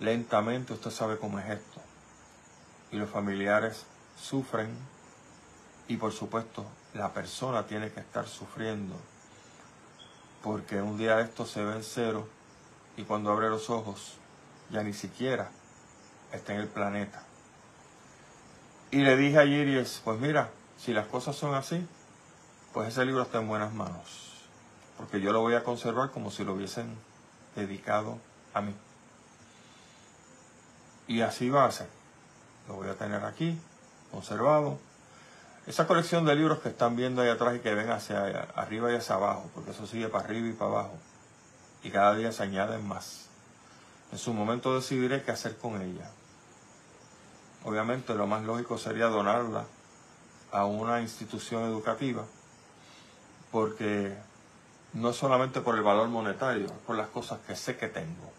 [0.00, 1.80] lentamente, usted sabe cómo es esto.
[2.92, 3.86] Y los familiares
[4.20, 4.68] sufren
[5.88, 8.94] y por supuesto la persona tiene que estar sufriendo
[10.42, 12.28] porque un día esto se ve en cero
[12.96, 14.18] y cuando abre los ojos
[14.70, 15.50] ya ni siquiera
[16.32, 17.22] está en el planeta.
[18.90, 21.86] Y le dije a Iris, pues mira, si las cosas son así,
[22.74, 24.31] pues ese libro está en buenas manos
[24.96, 26.96] porque yo lo voy a conservar como si lo hubiesen
[27.56, 28.18] dedicado
[28.54, 28.74] a mí.
[31.06, 31.88] Y así va a ser.
[32.68, 33.58] Lo voy a tener aquí,
[34.10, 34.78] conservado.
[35.66, 38.96] Esa colección de libros que están viendo ahí atrás y que ven hacia arriba y
[38.96, 40.98] hacia abajo, porque eso sigue para arriba y para abajo.
[41.82, 43.26] Y cada día se añaden más.
[44.12, 46.10] En su momento decidiré qué hacer con ella.
[47.64, 49.64] Obviamente lo más lógico sería donarla
[50.50, 52.24] a una institución educativa,
[53.50, 54.16] porque
[54.92, 58.30] no solamente por el valor monetario, por las cosas que sé que tengo,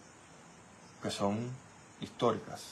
[1.02, 1.50] que son
[2.00, 2.62] históricas.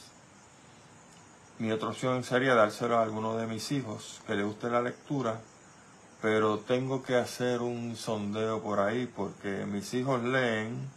[1.59, 5.39] Mi otra opción sería dárselo a alguno de mis hijos que le guste la lectura,
[6.21, 10.89] pero tengo que hacer un sondeo por ahí porque mis hijos leen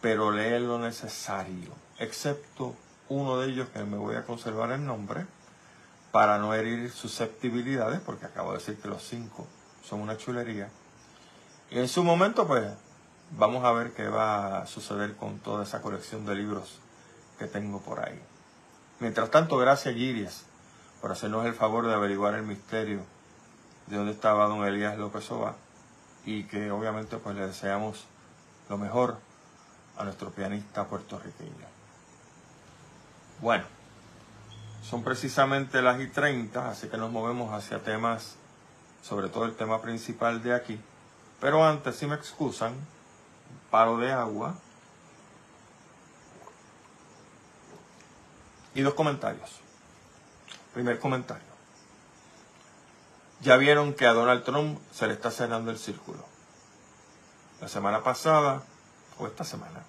[0.00, 2.74] pero leen lo necesario, excepto
[3.08, 5.26] uno de ellos que me voy a conservar el nombre
[6.12, 9.46] para no herir susceptibilidades, porque acabo de decir que los cinco
[9.82, 10.68] son una chulería.
[11.70, 12.64] Y en su momento, pues,
[13.36, 16.78] vamos a ver qué va a suceder con toda esa colección de libros
[17.38, 18.20] que tengo por ahí.
[19.00, 20.44] Mientras tanto, gracias Girias
[21.00, 23.00] por hacernos el favor de averiguar el misterio
[23.86, 25.54] de dónde estaba don Elías López Oba
[26.24, 28.04] y que obviamente pues le deseamos
[28.68, 29.18] lo mejor
[29.96, 31.66] a nuestro pianista puertorriqueño.
[33.40, 33.64] Bueno,
[34.82, 38.34] son precisamente las y 30, así que nos movemos hacia temas,
[39.02, 40.80] sobre todo el tema principal de aquí.
[41.40, 42.74] Pero antes, si me excusan,
[43.70, 44.54] paro de agua
[48.74, 49.60] y dos comentarios.
[50.74, 51.46] Primer comentario.
[53.40, 56.24] Ya vieron que a Donald Trump se le está cerrando el círculo.
[57.60, 58.62] La semana pasada,
[59.18, 59.84] o esta semana,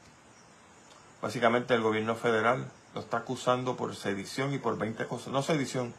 [1.21, 5.33] básicamente el gobierno federal lo está acusando por sedición y por 20 cosas.
[5.33, 5.93] No sedición,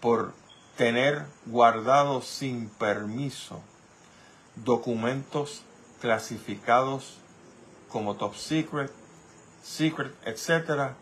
[0.00, 0.32] por
[0.76, 3.62] tener guardados sin permiso
[4.64, 5.62] documentos
[6.00, 7.18] clasificados
[7.88, 8.90] como top secret,
[9.62, 10.94] secret, etcétera,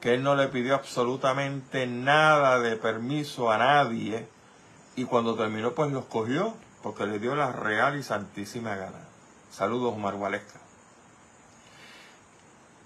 [0.00, 4.26] que él no le pidió absolutamente nada de permiso a nadie
[4.96, 8.98] y cuando terminó pues los cogió porque le dio la real y santísima gana.
[9.50, 10.58] Saludos Omar Gualesca.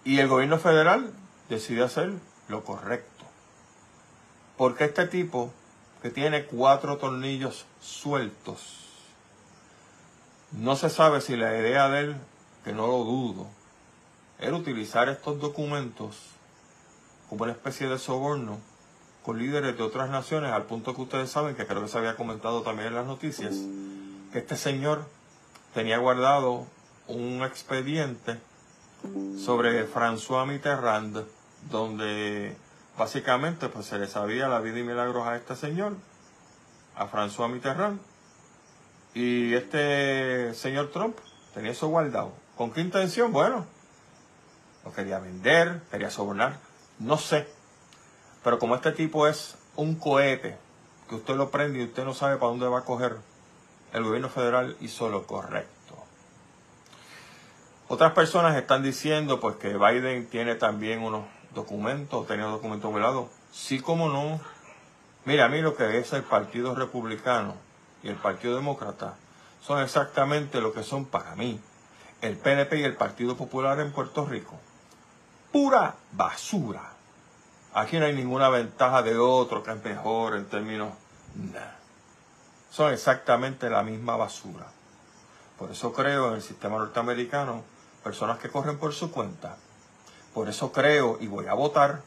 [0.04, 1.12] Y el gobierno federal
[1.48, 2.12] decidió hacer
[2.48, 3.24] lo correcto.
[4.56, 5.52] Porque este tipo
[6.02, 8.85] que tiene cuatro tornillos sueltos,
[10.52, 12.16] no se sabe si la idea de él,
[12.64, 13.46] que no lo dudo,
[14.38, 16.16] era utilizar estos documentos
[17.28, 18.58] como una especie de soborno
[19.24, 22.16] con líderes de otras naciones, al punto que ustedes saben, que creo que se había
[22.16, 23.54] comentado también en las noticias,
[24.32, 25.04] que este señor
[25.74, 26.64] tenía guardado
[27.08, 28.38] un expediente
[29.44, 31.24] sobre François Mitterrand,
[31.70, 32.56] donde
[32.96, 35.94] básicamente pues se le sabía la vida y milagros a este señor,
[36.94, 38.00] a François Mitterrand,
[39.16, 41.16] y este señor Trump
[41.54, 42.34] tenía eso guardado.
[42.54, 43.32] ¿Con qué intención?
[43.32, 43.64] Bueno,
[44.84, 46.58] lo quería vender, quería sobornar,
[46.98, 47.48] no sé.
[48.44, 50.58] Pero como este tipo es un cohete,
[51.08, 53.16] que usted lo prende y usted no sabe para dónde va a coger,
[53.94, 55.94] el gobierno federal hizo lo correcto.
[57.88, 61.24] Otras personas están diciendo pues que Biden tiene también unos
[61.54, 63.30] documentos, tenía documentos velados.
[63.50, 64.40] Sí, como no.
[65.24, 67.64] Mira, a mí lo que es el Partido Republicano
[68.02, 69.14] y el Partido Demócrata
[69.60, 71.60] son exactamente lo que son para mí
[72.20, 74.58] el PNP y el Partido Popular en Puerto Rico.
[75.52, 76.92] Pura basura.
[77.74, 80.92] Aquí no hay ninguna ventaja de otro que es mejor en términos...
[82.70, 84.66] Son exactamente la misma basura.
[85.58, 87.62] Por eso creo en el sistema norteamericano
[88.02, 89.56] personas que corren por su cuenta.
[90.34, 92.02] Por eso creo y voy a votar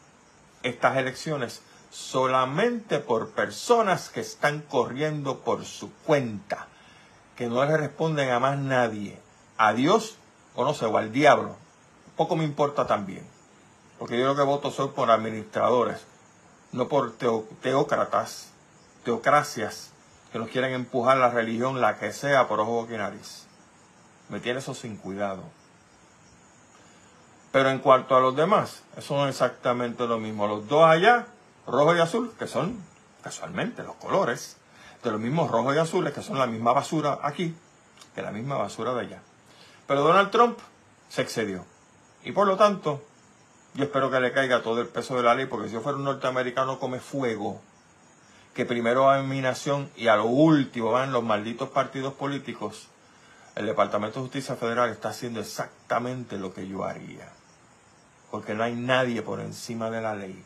[0.62, 6.68] estas elecciones solamente por personas que están corriendo por su cuenta,
[7.36, 9.20] que no le responden a más nadie,
[9.58, 10.18] a Dios
[10.56, 11.56] o no sé, o al diablo.
[12.16, 13.26] Poco me importa también,
[13.98, 16.06] porque yo lo que voto soy por administradores,
[16.72, 18.50] no por teócratas,
[19.04, 19.92] teocracias
[20.32, 23.48] que nos quieren empujar la religión, la que sea, por ojo y nariz.
[24.30, 25.44] Me tiene eso sin cuidado.
[27.52, 30.46] Pero en cuanto a los demás, son exactamente lo mismo.
[30.46, 31.26] Los dos allá,
[31.72, 32.78] rojo y azul, que son
[33.22, 34.58] casualmente los colores
[35.04, 37.56] de los mismos rojos y azules, que son la misma basura aquí,
[38.14, 39.22] que la misma basura de allá.
[39.88, 40.60] Pero Donald Trump
[41.10, 41.66] se excedió.
[42.24, 43.02] Y por lo tanto,
[43.74, 45.98] yo espero que le caiga todo el peso de la ley, porque si yo fuera
[45.98, 47.62] un norteamericano come fuego,
[48.54, 52.88] que primero va en mi nación y a lo último van los malditos partidos políticos,
[53.56, 57.32] el Departamento de Justicia Federal está haciendo exactamente lo que yo haría
[58.32, 60.44] porque no hay nadie por encima de la ley.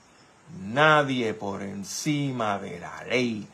[0.59, 3.47] Nadie por encima de la ley,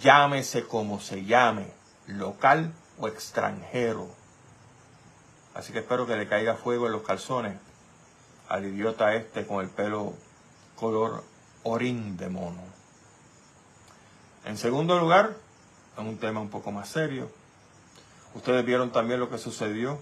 [0.00, 1.70] llámese como se llame,
[2.06, 4.08] local o extranjero.
[5.54, 7.58] Así que espero que le caiga fuego en los calzones
[8.48, 10.14] al idiota este con el pelo
[10.76, 11.22] color
[11.64, 12.62] orín de mono.
[14.44, 15.36] En segundo lugar,
[15.98, 17.30] en un tema un poco más serio,
[18.34, 19.98] ustedes vieron también lo que sucedió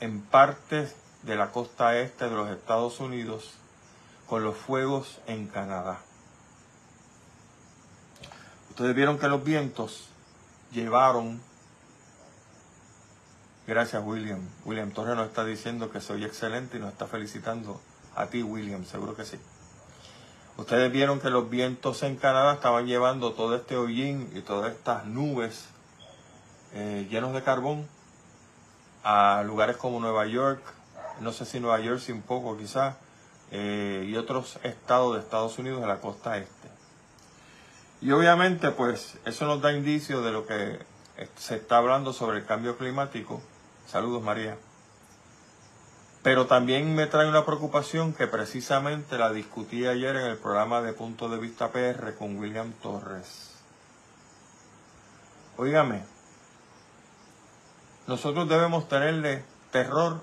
[0.00, 3.54] en partes de la costa este de los Estados Unidos
[4.28, 6.00] con los fuegos en Canadá.
[8.70, 10.08] Ustedes vieron que los vientos
[10.72, 11.40] llevaron,
[13.66, 17.80] gracias William, William Torres nos está diciendo que soy excelente y nos está felicitando
[18.16, 19.38] a ti William, seguro que sí.
[20.56, 25.04] Ustedes vieron que los vientos en Canadá estaban llevando todo este hollín y todas estas
[25.04, 25.66] nubes
[26.72, 27.86] eh, llenos de carbón
[29.04, 30.62] a lugares como Nueva York,
[31.20, 32.96] no sé si Nueva Jersey un poco quizás,
[33.56, 36.68] eh, y otros estados de Estados Unidos de la costa este.
[38.00, 40.80] Y obviamente pues eso nos da indicio de lo que
[41.36, 43.40] se está hablando sobre el cambio climático.
[43.86, 44.58] Saludos María.
[46.24, 50.92] Pero también me trae una preocupación que precisamente la discutí ayer en el programa de
[50.92, 53.52] Punto de Vista PR con William Torres.
[55.56, 56.02] Óigame,
[58.08, 60.20] nosotros debemos tenerle terror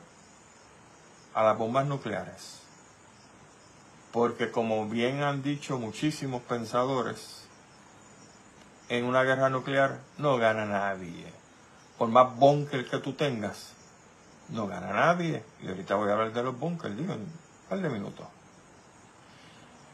[1.34, 2.61] a las bombas nucleares.
[4.12, 7.42] Porque como bien han dicho muchísimos pensadores,
[8.90, 11.26] en una guerra nuclear no gana nadie.
[11.98, 13.74] Por más búnker que tú tengas,
[14.50, 15.44] no gana nadie.
[15.64, 17.32] Y ahorita voy a hablar de los bunkers, digo, en un
[17.70, 18.28] par de minutos.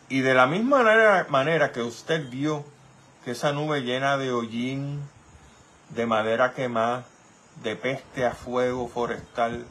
[0.09, 2.65] Y de la misma manera, manera que usted vio
[3.24, 5.01] que esa nube llena de hollín,
[5.89, 7.05] de madera quemada,
[7.61, 9.65] de peste a fuego forestal,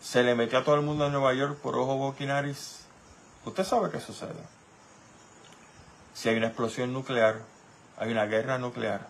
[0.00, 2.81] se le metió a todo el mundo en Nueva York por ojo, boquinaris,
[3.44, 4.42] usted sabe qué sucede.
[6.14, 7.40] Si hay una explosión nuclear,
[7.96, 9.08] hay una guerra nuclear,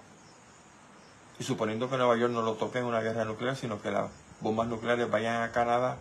[1.38, 4.08] y suponiendo que Nueva York no lo toque en una guerra nuclear, sino que la
[4.42, 5.96] bombas nucleares vayan a Canadá,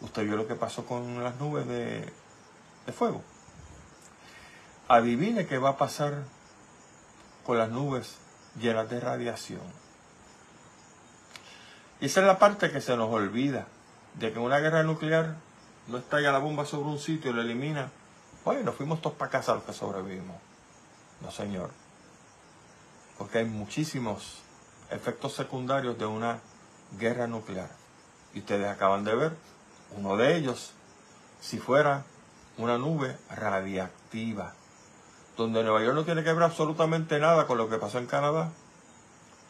[0.00, 2.12] usted vio lo que pasó con las nubes de,
[2.92, 3.22] fuego.
[4.88, 6.24] Adivine qué va a pasar
[7.44, 8.18] con las nubes
[8.60, 9.62] llenas de radiación.
[12.00, 13.66] Y esa es la parte que se nos olvida,
[14.14, 15.36] de que una guerra nuclear
[15.88, 17.90] no estalla la bomba sobre un sitio y lo elimina.
[18.44, 20.36] Oye, nos fuimos todos para casa los que sobrevivimos.
[21.20, 21.70] No, señor.
[23.18, 24.42] Porque hay muchísimos
[24.90, 26.40] efectos secundarios de una
[26.98, 27.70] guerra nuclear.
[28.34, 29.32] Y ustedes acaban de ver
[29.96, 30.72] uno de ellos,
[31.40, 32.04] si fuera
[32.58, 34.54] una nube radiactiva,
[35.36, 38.50] donde Nueva York no tiene que ver absolutamente nada con lo que pasó en Canadá,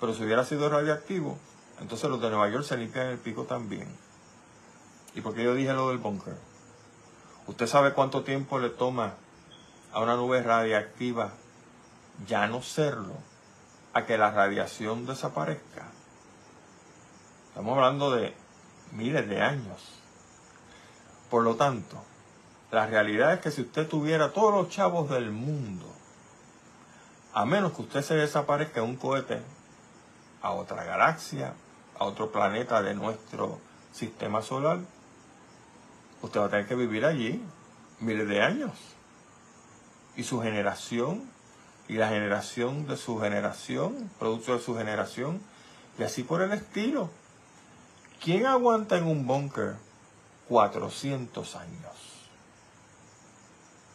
[0.00, 1.38] pero si hubiera sido radiactivo,
[1.80, 3.88] entonces los de Nueva York se limpian el pico también.
[5.16, 6.36] ¿Y por qué yo dije lo del búnker?
[7.46, 9.14] ¿Usted sabe cuánto tiempo le toma
[9.90, 11.32] a una nube radiactiva
[12.26, 13.14] ya no serlo,
[13.94, 15.86] a que la radiación desaparezca?
[17.48, 18.34] Estamos hablando de
[18.92, 20.02] miles de años.
[21.30, 21.96] Por lo tanto,
[22.70, 25.86] la realidad es que si usted tuviera todos los chavos del mundo,
[27.32, 29.40] a menos que usted se desaparezca en un cohete
[30.42, 31.54] a otra galaxia,
[31.98, 33.58] a otro planeta de nuestro
[33.92, 34.80] sistema solar,
[36.22, 37.42] usted va a tener que vivir allí
[38.00, 38.72] miles de años.
[40.16, 41.30] Y su generación
[41.88, 45.40] y la generación de su generación, producto de su generación,
[45.98, 47.10] y así por el estilo.
[48.22, 49.76] ¿Quién aguanta en un búnker
[50.48, 51.92] 400 años?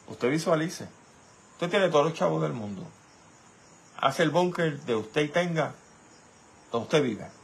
[0.08, 0.88] Usted visualice.
[1.54, 2.84] Usted tiene todos los chavos del mundo.
[3.98, 5.74] Hace el búnker de usted y tenga
[6.72, 7.41] donde usted vive.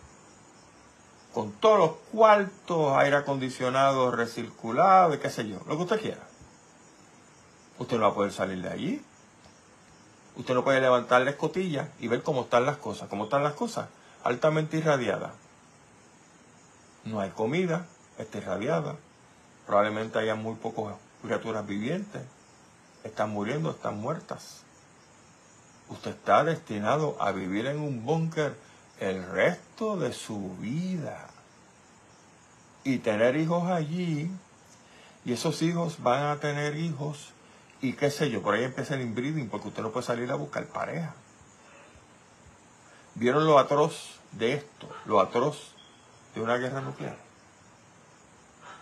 [1.37, 6.23] Con todos los cuartos, aire acondicionado, recirculado y qué sé yo, lo que usted quiera.
[7.77, 9.05] Usted no va a poder salir de allí.
[10.35, 13.07] Usted no puede levantar la escotilla y ver cómo están las cosas.
[13.07, 13.87] ¿Cómo están las cosas?
[14.23, 15.29] Altamente irradiadas
[17.05, 17.85] no hay comida,
[18.17, 18.95] está irradiada,
[19.67, 22.23] probablemente haya muy pocas criaturas vivientes,
[23.03, 24.63] están muriendo, están muertas.
[25.89, 28.55] Usted está destinado a vivir en un búnker
[28.99, 31.27] el resto de su vida
[32.83, 34.31] y tener hijos allí,
[35.25, 37.33] y esos hijos van a tener hijos,
[37.81, 40.35] y qué sé yo, por ahí empieza el inbreeding, porque usted no puede salir a
[40.35, 41.13] buscar pareja.
[43.15, 44.89] ¿Vieron lo atroz de esto?
[45.05, 45.73] Lo atroz
[46.33, 47.17] de una guerra nuclear.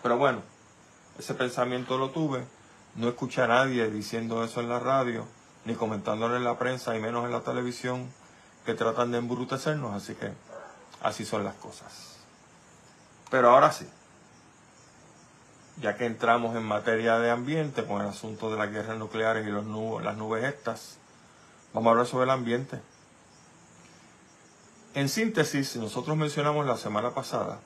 [0.03, 0.41] Pero bueno,
[1.17, 2.45] ese pensamiento lo tuve.
[2.95, 5.25] No escuché a nadie diciendo eso en la radio,
[5.65, 8.11] ni comentándolo en la prensa, y menos en la televisión,
[8.65, 10.31] que tratan de embrutecernos, así que
[11.01, 12.17] así son las cosas.
[13.29, 13.87] Pero ahora sí,
[15.77, 19.51] ya que entramos en materia de ambiente con el asunto de las guerras nucleares y
[19.51, 19.65] los
[20.03, 20.97] las nubes estas,
[21.73, 22.79] vamos a hablar sobre el ambiente.
[24.93, 27.59] En síntesis, nosotros mencionamos la semana pasada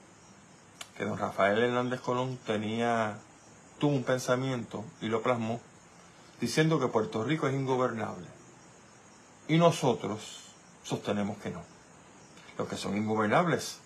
[0.98, 3.20] que don Rafael Hernández Colón tenía,
[3.78, 5.62] tuvo un pensamiento y lo plasmó,
[6.42, 8.28] diciendo que Puerto Rico es ingobernable.
[9.48, 10.49] Y nosotros
[10.84, 11.62] sostenemos que no.
[12.58, 13.80] Los que son ingobernables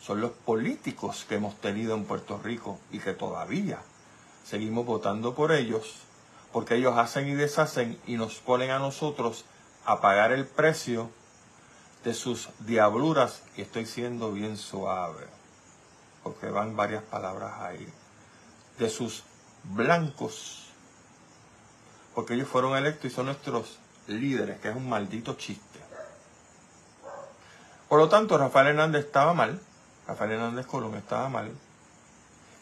[0.00, 3.80] son los políticos que hemos tenido en Puerto Rico y que todavía
[4.44, 5.96] seguimos votando por ellos,
[6.52, 9.44] porque ellos hacen y deshacen y nos ponen a nosotros
[9.84, 11.10] a pagar el precio
[12.04, 15.26] de sus diabluras, y estoy siendo bien suave,
[16.22, 17.86] porque van varias palabras ahí,
[18.78, 19.22] de sus
[19.64, 20.70] blancos,
[22.14, 25.69] porque ellos fueron electos y son nuestros líderes, que es un maldito chiste.
[27.90, 29.60] Por lo tanto, Rafael Hernández estaba mal,
[30.06, 31.50] Rafael Hernández Colón estaba mal,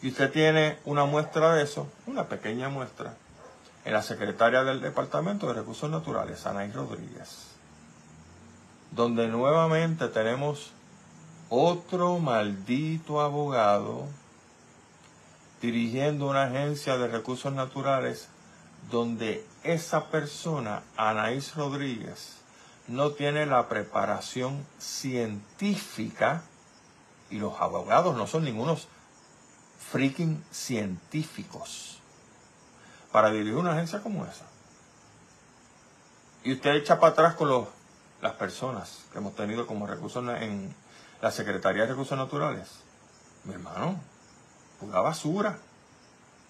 [0.01, 3.13] Y usted tiene una muestra de eso, una pequeña muestra,
[3.85, 7.45] en la secretaria del Departamento de Recursos Naturales, Anaí Rodríguez,
[8.89, 10.71] donde nuevamente tenemos
[11.49, 14.07] otro maldito abogado
[15.61, 18.29] dirigiendo una agencia de recursos naturales
[18.89, 22.38] donde esa persona, Anaís Rodríguez,
[22.89, 26.41] no tiene la preparación científica
[27.29, 28.87] y los abogados no son ningunos
[29.91, 31.99] freaking científicos
[33.11, 34.45] para dirigir una agencia como esa.
[36.43, 37.67] Y usted echa para atrás con los,
[38.21, 40.73] las personas que hemos tenido como recursos en
[41.21, 42.69] la Secretaría de Recursos Naturales.
[43.43, 43.99] Mi hermano,
[44.79, 45.59] pura basura,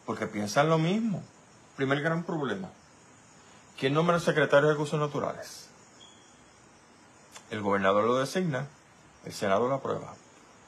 [0.06, 1.22] porque piensan lo mismo.
[1.76, 2.70] Primer gran problema.
[3.78, 5.69] ¿Quién nombra al secretario de Recursos Naturales?
[7.50, 8.68] El gobernador lo designa,
[9.26, 10.14] el Senado lo aprueba.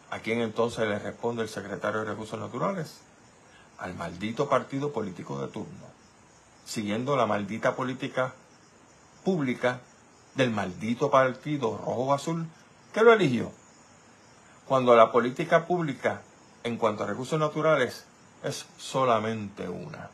[0.09, 3.01] ¿A quién entonces le responde el secretario de Recursos Naturales?
[3.77, 5.85] Al maldito partido político de turno,
[6.65, 8.33] siguiendo la maldita política
[9.23, 9.79] pública
[10.35, 12.47] del maldito partido rojo o azul
[12.93, 13.51] que lo eligió.
[14.65, 16.21] Cuando la política pública
[16.63, 18.05] en cuanto a recursos naturales
[18.43, 20.09] es solamente una.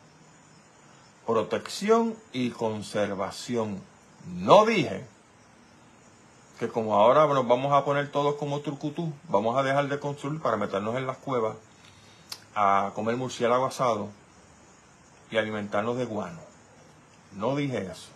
[1.25, 3.81] Protección y conservación.
[4.25, 5.05] No dije
[6.59, 10.41] que como ahora nos vamos a poner todos como turcutú, vamos a dejar de construir
[10.41, 11.55] para meternos en las cuevas
[12.55, 14.09] a comer murciélago asado
[15.29, 16.39] y alimentarnos de guano.
[17.35, 18.09] No dije eso.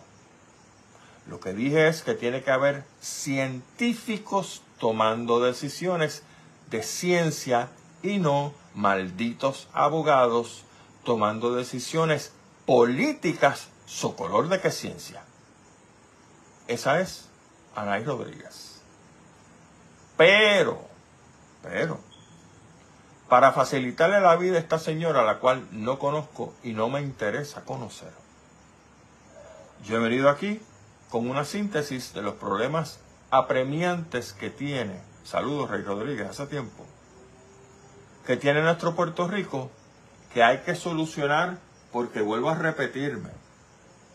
[1.28, 6.24] Lo que dije es que tiene que haber científicos tomando decisiones
[6.70, 7.68] de ciencia
[8.02, 10.64] y no malditos abogados
[11.04, 12.32] tomando decisiones
[12.66, 15.22] políticas su color de qué ciencia.
[16.66, 17.28] Esa es
[17.74, 18.80] Anaí Rodríguez.
[20.16, 20.80] Pero,
[21.62, 21.98] pero,
[23.28, 27.64] para facilitarle la vida a esta señora, la cual no conozco y no me interesa
[27.64, 28.12] conocer,
[29.84, 30.60] yo he venido aquí
[31.10, 33.00] con una síntesis de los problemas
[33.30, 36.84] apremiantes que tiene, saludos Rey Rodríguez, hace tiempo,
[38.26, 39.70] que tiene nuestro Puerto Rico
[40.32, 41.58] que hay que solucionar
[41.90, 43.30] porque vuelvo a repetirme.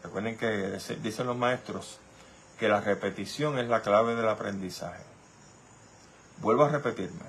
[0.03, 1.99] Recuerden que dicen los maestros
[2.59, 5.03] que la repetición es la clave del aprendizaje.
[6.41, 7.25] Vuelvo a repetirme.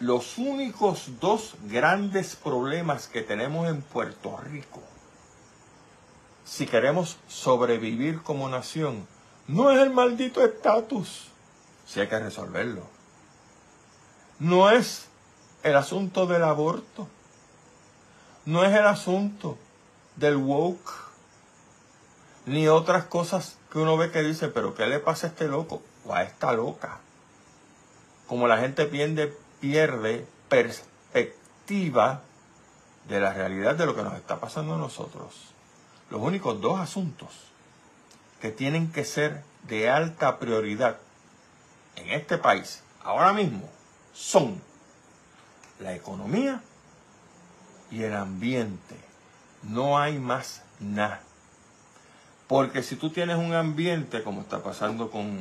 [0.00, 4.82] Los únicos dos grandes problemas que tenemos en Puerto Rico,
[6.44, 9.06] si queremos sobrevivir como nación,
[9.48, 11.28] no es el maldito estatus,
[11.86, 12.82] si hay que resolverlo.
[14.38, 15.08] No es
[15.62, 17.08] el asunto del aborto.
[18.44, 19.58] No es el asunto
[20.16, 20.92] del woke.
[22.46, 25.82] Ni otras cosas que uno ve que dice, pero ¿qué le pasa a este loco?
[26.06, 26.98] O a esta loca.
[28.26, 32.22] Como la gente pierde, pierde perspectiva
[33.08, 35.34] de la realidad de lo que nos está pasando a nosotros.
[36.10, 37.28] Los únicos dos asuntos
[38.40, 40.98] que tienen que ser de alta prioridad
[41.96, 43.68] en este país ahora mismo
[44.12, 44.60] son
[45.80, 46.62] la economía
[47.90, 48.96] y el ambiente.
[49.62, 51.22] No hay más nada.
[52.48, 55.40] Porque si tú tienes un ambiente, como está pasando con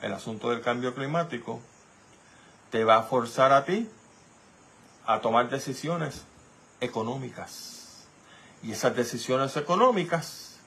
[0.00, 1.60] el asunto del cambio climático,
[2.70, 3.88] te va a forzar a ti
[5.06, 6.24] a tomar decisiones
[6.80, 8.06] económicas.
[8.62, 10.58] Y esas decisiones económicas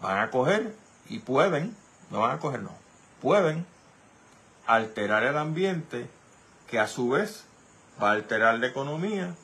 [0.00, 0.74] van a coger
[1.08, 1.76] y pueden,
[2.10, 2.72] no van a coger, no,
[3.20, 3.66] pueden
[4.66, 6.08] alterar el ambiente
[6.68, 7.44] que a su vez
[8.02, 9.34] va a alterar la economía.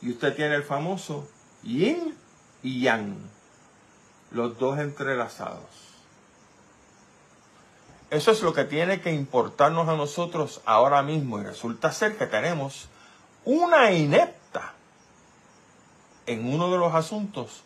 [0.00, 1.28] Y usted tiene el famoso
[1.62, 2.16] yin
[2.62, 3.16] y yang,
[4.30, 5.86] los dos entrelazados.
[8.10, 12.26] Eso es lo que tiene que importarnos a nosotros ahora mismo y resulta ser que
[12.26, 12.88] tenemos
[13.44, 14.74] una inepta
[16.26, 17.62] en uno de los asuntos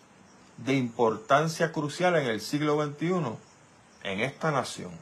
[0.57, 3.37] de importancia crucial en el siglo XXI
[4.03, 4.93] en esta nación.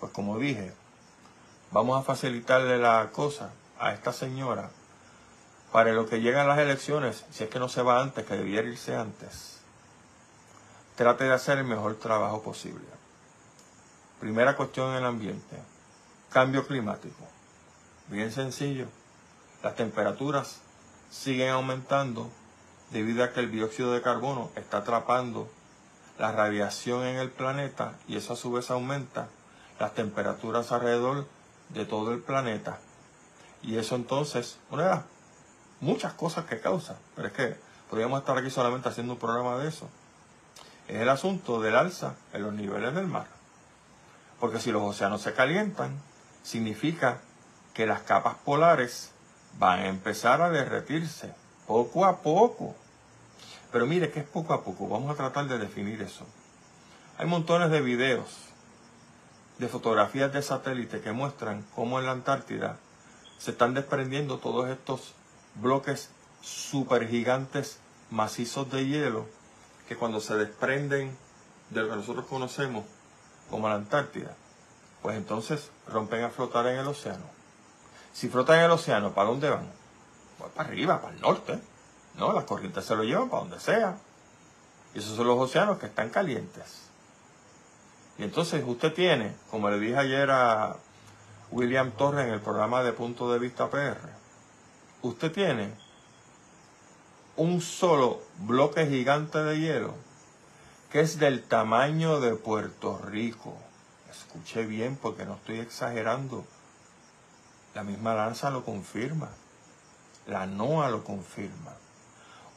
[0.00, 0.72] Pues como dije,
[1.70, 4.70] vamos a facilitarle la cosa a esta señora
[5.72, 8.68] para lo que llegan las elecciones, si es que no se va antes, que debiera
[8.68, 9.55] irse antes,
[10.96, 12.84] trate de hacer el mejor trabajo posible.
[14.20, 15.56] Primera cuestión en el ambiente,
[16.30, 17.22] cambio climático.
[18.08, 18.86] Bien sencillo,
[19.62, 20.60] las temperaturas
[21.10, 22.30] siguen aumentando
[22.90, 25.48] debido a que el dióxido de carbono está atrapando
[26.18, 29.28] la radiación en el planeta y eso a su vez aumenta
[29.78, 31.26] las temperaturas alrededor
[31.68, 32.78] de todo el planeta
[33.62, 35.04] y eso entonces, una de las
[35.80, 37.56] muchas cosas que causa, pero es que
[37.90, 39.88] podríamos estar aquí solamente haciendo un programa de eso,
[40.88, 43.26] es el asunto del alza en los niveles del mar.
[44.38, 46.00] Porque si los océanos se calientan,
[46.42, 47.20] significa
[47.74, 49.10] que las capas polares
[49.58, 51.34] van a empezar a derretirse
[51.66, 52.74] poco a poco.
[53.72, 56.26] Pero mire que es poco a poco, vamos a tratar de definir eso.
[57.18, 58.28] Hay montones de videos,
[59.58, 62.78] de fotografías de satélite que muestran cómo en la Antártida
[63.38, 65.14] se están desprendiendo todos estos
[65.54, 66.10] bloques
[66.42, 67.78] supergigantes
[68.10, 69.26] macizos de hielo
[69.88, 71.16] que cuando se desprenden
[71.70, 72.84] de lo que nosotros conocemos
[73.50, 74.34] como la Antártida,
[75.02, 77.24] pues entonces rompen a flotar en el océano.
[78.12, 79.70] Si flotan en el océano, ¿para dónde van?
[80.38, 81.60] Pues para arriba, para el norte.
[82.16, 83.96] No, las corrientes se lo llevan para donde sea.
[84.94, 86.86] Y esos son los océanos que están calientes.
[88.18, 90.76] Y entonces usted tiene, como le dije ayer a
[91.50, 93.98] William Torres en el programa de Punto de Vista PR,
[95.02, 95.74] usted tiene
[97.36, 100.06] un solo bloque gigante de hielo
[100.90, 103.54] que es del tamaño de Puerto Rico.
[104.10, 106.44] Escuche bien porque no estoy exagerando.
[107.74, 109.28] La misma lanza lo confirma.
[110.26, 111.72] La NOAA lo confirma.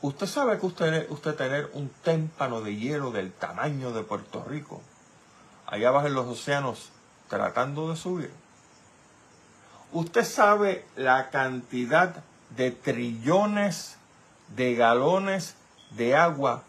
[0.01, 4.81] Usted sabe que usted, usted tener un témpano de hielo del tamaño de Puerto Rico,
[5.65, 6.91] allá abajo en los océanos,
[7.27, 8.31] tratando de subir.
[9.91, 12.23] Usted sabe la cantidad
[12.55, 13.98] de trillones
[14.55, 15.55] de galones
[15.91, 16.63] de agua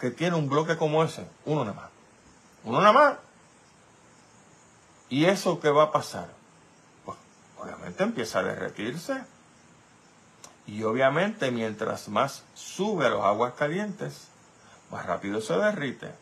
[0.00, 1.90] que tiene un bloque como ese, uno nada más.
[2.64, 3.14] Uno nada más.
[5.08, 6.28] ¿Y eso qué va a pasar?
[7.04, 7.18] Pues
[7.58, 9.22] obviamente empieza a derretirse.
[10.66, 14.28] Y obviamente mientras más sube a los aguas calientes,
[14.90, 16.12] más rápido se derrite.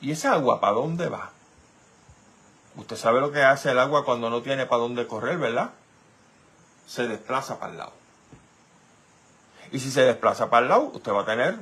[0.00, 1.30] ¿Y esa agua para dónde va?
[2.76, 5.70] Usted sabe lo que hace el agua cuando no tiene para dónde correr, ¿verdad?
[6.86, 7.97] Se desplaza para el lado.
[9.70, 11.56] Y si se desplaza para el lado, usted va a tener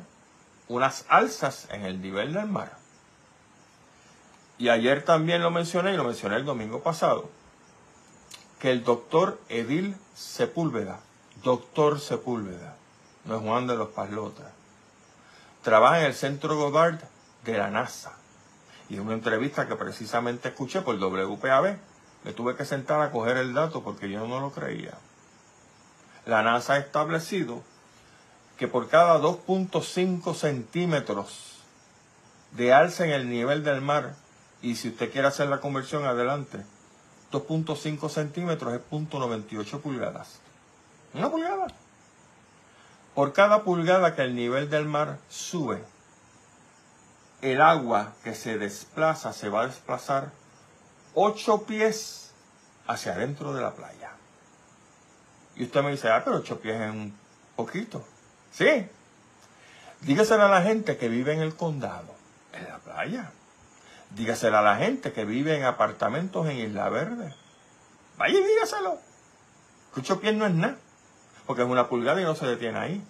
[0.68, 2.76] unas alzas en el nivel del mar.
[4.58, 7.28] Y ayer también lo mencioné y lo mencioné el domingo pasado,
[8.58, 11.00] que el doctor Edil Sepúlveda,
[11.42, 12.76] doctor Sepúlveda,
[13.24, 14.50] no es Juan de los Paslotas,
[15.62, 17.00] trabaja en el Centro Goddard
[17.44, 18.12] de la NASA.
[18.88, 21.76] Y en una entrevista que precisamente escuché por WPAB,
[22.24, 24.94] me tuve que sentar a coger el dato porque yo no lo creía.
[26.24, 27.62] La NASA ha establecido
[28.56, 31.58] que por cada 2.5 centímetros
[32.52, 34.14] de alza en el nivel del mar,
[34.62, 36.64] y si usted quiere hacer la conversión adelante,
[37.32, 40.40] 2.5 centímetros es 0.98 pulgadas.
[41.12, 41.66] Una pulgada.
[43.14, 45.82] Por cada pulgada que el nivel del mar sube,
[47.42, 50.32] el agua que se desplaza se va a desplazar
[51.14, 52.32] 8 pies
[52.86, 54.10] hacia adentro de la playa.
[55.56, 57.16] Y usted me dice, ah, pero 8 pies es un
[57.56, 58.04] poquito.
[58.56, 58.88] Sí.
[60.00, 62.14] Dígaselo a la gente que vive en el condado,
[62.52, 63.30] en la playa.
[64.10, 67.34] Dígaselo a la gente que vive en apartamentos en Isla Verde.
[68.16, 68.98] Vaya y dígaselo.
[69.88, 70.76] Escucho pies no es nada.
[71.46, 73.04] Porque es una pulgada y no se detiene ahí.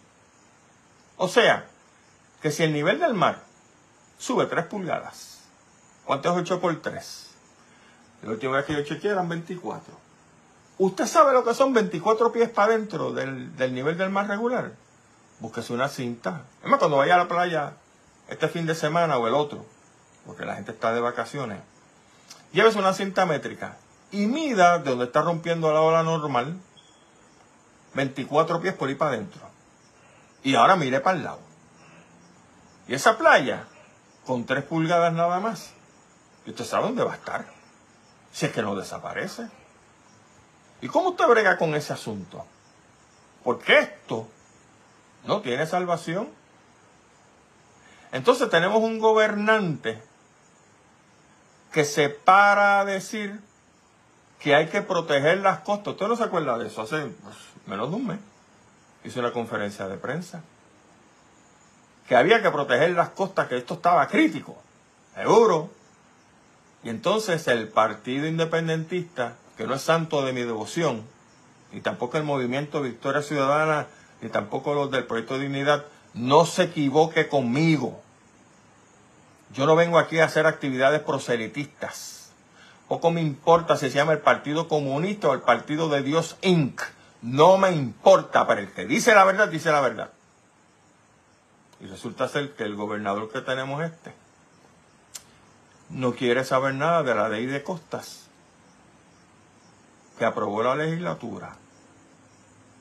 [1.16, 1.66] O sea,
[2.42, 3.38] que si el nivel del mar
[4.18, 5.42] sube 3 pulgadas,
[6.04, 7.26] ¿cuánto es 8 por 3?
[8.22, 9.94] La última vez que yo chequeé eran 24.
[10.78, 14.72] ¿Usted sabe lo que son 24 pies para adentro del, del nivel del mar regular?
[15.40, 16.42] Búsquese una cinta.
[16.62, 17.74] Es más, cuando vaya a la playa
[18.28, 19.64] este fin de semana o el otro,
[20.24, 21.60] porque la gente está de vacaciones,
[22.52, 23.76] llévese una cinta métrica
[24.10, 26.58] y mida de donde está rompiendo la ola normal
[27.94, 29.40] 24 pies por ahí para adentro.
[30.42, 31.40] Y ahora mire para el lado.
[32.86, 33.64] Y esa playa,
[34.24, 35.72] con 3 pulgadas nada más,
[36.44, 37.46] y usted sabe dónde va a estar.
[38.32, 39.48] Si es que no desaparece.
[40.80, 42.44] ¿Y cómo usted brega con ese asunto?
[43.42, 44.28] Porque esto
[45.26, 46.28] no tiene salvación.
[48.12, 50.00] Entonces tenemos un gobernante
[51.72, 53.40] que se para a decir
[54.38, 55.94] que hay que proteger las costas.
[55.94, 58.18] Usted no se acuerda de eso, hace pues, menos de un mes.
[59.04, 60.42] Hizo una conferencia de prensa.
[62.08, 64.56] Que había que proteger las costas, que esto estaba crítico.
[65.14, 65.70] Seguro.
[66.82, 71.04] Y entonces el Partido Independentista, que no es santo de mi devoción,
[71.72, 73.88] y tampoco el Movimiento Victoria Ciudadana
[74.26, 78.02] ni tampoco los del Proyecto de Dignidad, no se equivoque conmigo.
[79.54, 82.32] Yo no vengo aquí a hacer actividades proselitistas.
[82.88, 86.82] Poco me importa si se llama el Partido Comunista o el Partido de Dios Inc.
[87.22, 90.10] No me importa, pero el que dice la verdad, dice la verdad.
[91.78, 94.12] Y resulta ser que el gobernador que tenemos este
[95.90, 98.26] no quiere saber nada de la ley de costas
[100.18, 101.54] que aprobó la legislatura.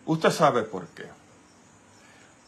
[0.08, 1.06] Usted sabe por qué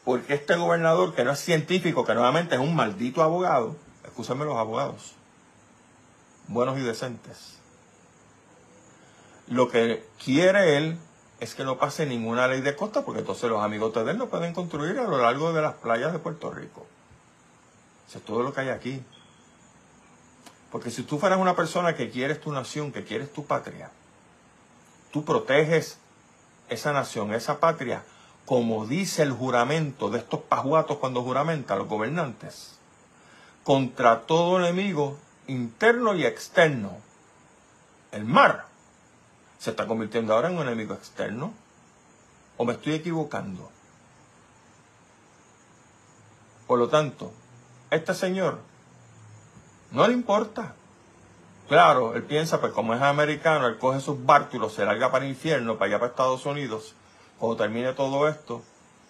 [0.07, 4.55] porque este gobernador, que no es científico, que nuevamente es un maldito abogado, escúchame los
[4.55, 5.15] abogados,
[6.47, 7.57] buenos y decentes,
[9.47, 10.97] lo que quiere él
[11.41, 14.27] es que no pase ninguna ley de costa, porque entonces los amigos de él no
[14.27, 16.87] pueden construir a lo largo de las playas de Puerto Rico.
[18.07, 19.03] Eso es todo lo que hay aquí.
[20.71, 23.91] Porque si tú fueras una persona que quieres tu nación, que quieres tu patria,
[25.11, 25.97] tú proteges
[26.69, 28.05] esa nación, esa patria,
[28.47, 32.79] como dice el juramento de estos pajuatos cuando juramentan los gobernantes,
[33.65, 35.17] contra todo enemigo
[35.47, 36.97] interno y externo.
[38.13, 38.67] El mar
[39.59, 41.53] se está convirtiendo ahora en un enemigo externo.
[42.55, 43.69] ¿O me estoy equivocando?
[46.67, 47.33] Por lo tanto,
[47.91, 48.59] este señor
[49.91, 50.73] no le importa.
[51.67, 55.31] Claro, él piensa, pues como es americano, él coge sus bártulos, se larga para el
[55.31, 56.95] infierno, para allá para Estados Unidos,
[57.39, 58.63] cuando termine todo esto,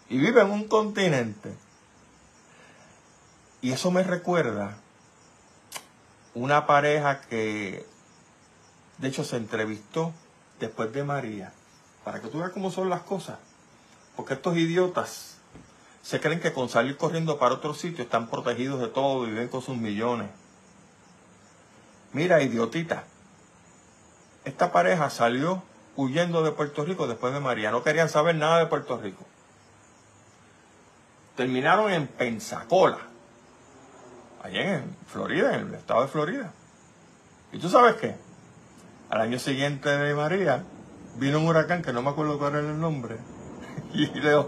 [0.10, 1.54] y vive en un continente.
[3.62, 4.78] Y eso me recuerda
[6.34, 7.86] una pareja que,
[9.00, 10.14] de hecho, se entrevistó
[10.60, 11.54] después de María,
[12.04, 13.40] para que tú veas cómo son las cosas.
[14.16, 15.38] Porque estos idiotas
[16.02, 19.62] se creen que con salir corriendo para otro sitio están protegidos de todo, viven con
[19.62, 20.30] sus millones.
[22.14, 23.04] Mira, idiotita,
[24.46, 25.62] esta pareja salió
[25.98, 27.72] huyendo de Puerto Rico después de María.
[27.72, 29.26] No querían saber nada de Puerto Rico.
[31.36, 33.00] Terminaron en Pensacola,
[34.42, 36.54] allá en Florida, en el estado de Florida.
[37.52, 38.16] ¿Y tú sabes qué?
[39.10, 40.64] Al año siguiente de María
[41.16, 43.18] vino un huracán que no me acuerdo cuál era el nombre
[43.94, 44.48] y los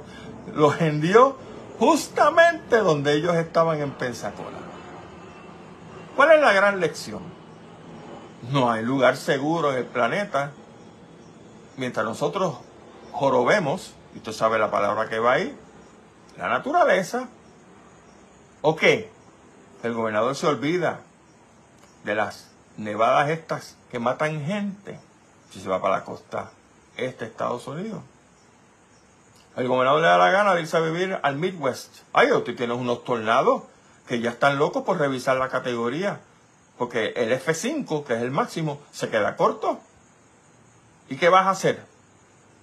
[0.53, 1.37] lo hendió
[1.77, 4.57] justamente donde ellos estaban en Pensacola.
[6.15, 7.21] ¿Cuál es la gran lección?
[8.51, 10.51] No hay lugar seguro en el planeta
[11.79, 12.57] mientras nosotros
[13.11, 15.57] jorobemos, y usted sabe la palabra que va ahí,
[16.37, 17.27] la naturaleza.
[18.61, 19.09] ¿O qué?
[19.83, 20.99] El gobernador se olvida
[22.03, 24.99] de las nevadas estas que matan gente
[25.51, 26.51] si se va para la costa
[26.97, 28.01] este Estados Unidos.
[29.55, 31.99] El gobernador le da la gana de irse a vivir al Midwest.
[32.13, 33.63] Ay, usted tiene unos tornados
[34.07, 36.19] que ya están locos por revisar la categoría.
[36.77, 39.79] Porque el F5, que es el máximo, se queda corto.
[41.09, 41.83] ¿Y qué vas a hacer?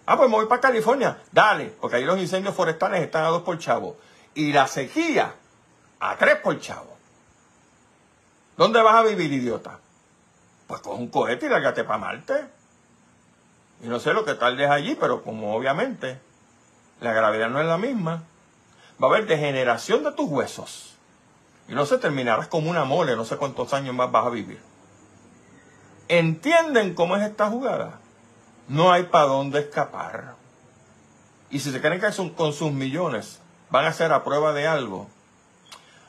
[0.07, 1.19] Ah, pues me voy para California.
[1.33, 3.97] Dale, porque ahí los incendios forestales están a dos por chavo.
[4.35, 5.35] Y la sequía
[6.01, 6.97] a tres por chavo.
[8.57, 9.81] ¿Dónde vas a vivir, idiota?
[10.67, 12.47] pues coge un cohete y lárgate para Marte.
[13.83, 16.19] Y no sé lo que tardes allí, pero como obviamente
[17.01, 18.25] la gravedad no es la misma,
[19.03, 20.97] va a haber degeneración de tus huesos.
[21.69, 24.61] Y no se terminarás como una mole, no sé cuántos años más vas a vivir.
[26.09, 28.01] ¿Entienden cómo es esta jugada?
[28.69, 30.35] No hay para dónde escapar.
[31.51, 33.41] Y si se creen que son con sus millones
[33.71, 35.09] van a hacer a prueba de algo,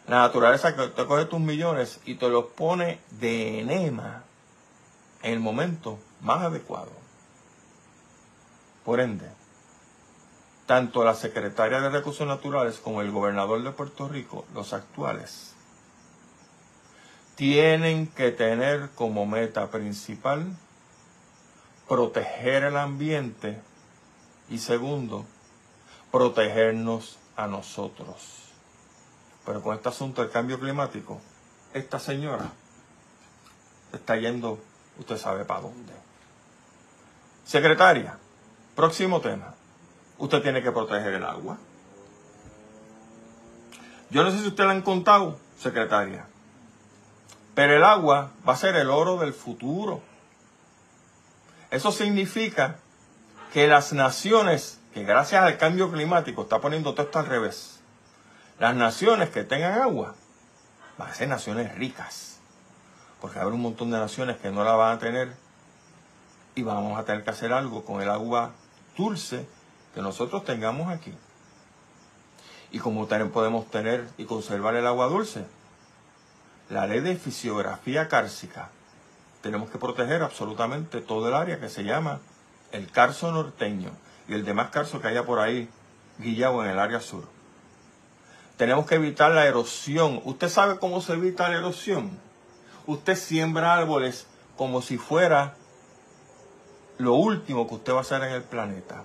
[0.07, 4.23] la naturaleza que te coge tus millones y te los pone de enema
[5.21, 6.91] en el momento más adecuado.
[8.85, 9.29] Por ende,
[10.65, 15.53] tanto la secretaria de Recursos Naturales como el gobernador de Puerto Rico, los actuales,
[17.35, 20.55] tienen que tener como meta principal
[21.87, 23.61] proteger el ambiente
[24.49, 25.25] y segundo,
[26.11, 28.51] protegernos a nosotros.
[29.45, 31.21] Pero con este asunto del cambio climático,
[31.73, 32.51] esta señora
[33.93, 34.59] está yendo
[34.99, 35.93] usted sabe para dónde.
[37.45, 38.17] Secretaria,
[38.75, 39.53] próximo tema.
[40.17, 41.57] Usted tiene que proteger el agua.
[44.09, 46.25] Yo no sé si usted la han contado, secretaria,
[47.53, 50.01] pero el agua va a ser el oro del futuro.
[51.71, 52.77] Eso significa
[53.53, 57.79] que las naciones, que gracias al cambio climático está poniendo todo esto al revés,
[58.59, 60.15] las naciones que tengan agua
[60.97, 62.27] van a ser naciones ricas
[63.21, 65.33] porque habrá un montón de naciones que no la van a tener
[66.55, 68.51] y vamos a tener que hacer algo con el agua
[68.95, 69.47] dulce
[69.93, 71.13] que nosotros tengamos aquí.
[72.71, 75.45] Y como podemos tener y conservar el agua dulce,
[76.69, 78.69] la ley de fisiografía cárcica,
[79.47, 82.19] tenemos que proteger absolutamente todo el área que se llama
[82.71, 83.89] el carso norteño
[84.27, 85.69] y el demás carso que haya por ahí
[86.19, 87.23] guillado en el área sur.
[88.57, 90.21] Tenemos que evitar la erosión.
[90.25, 92.19] ¿Usted sabe cómo se evita la erosión?
[92.87, 95.55] usted siembra árboles como si fuera
[96.97, 99.03] lo último que usted va a hacer en el planeta.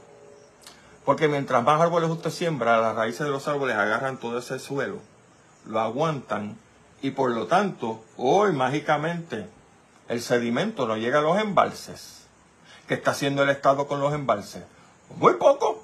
[1.04, 5.00] Porque mientras más árboles usted siembra, las raíces de los árboles agarran todo ese suelo,
[5.66, 6.56] lo aguantan
[7.02, 9.48] y por lo tanto, hoy mágicamente,
[10.12, 12.26] el sedimento no llega a los embalses.
[12.86, 14.62] ¿Qué está haciendo el Estado con los embalses?
[15.16, 15.82] Muy poco.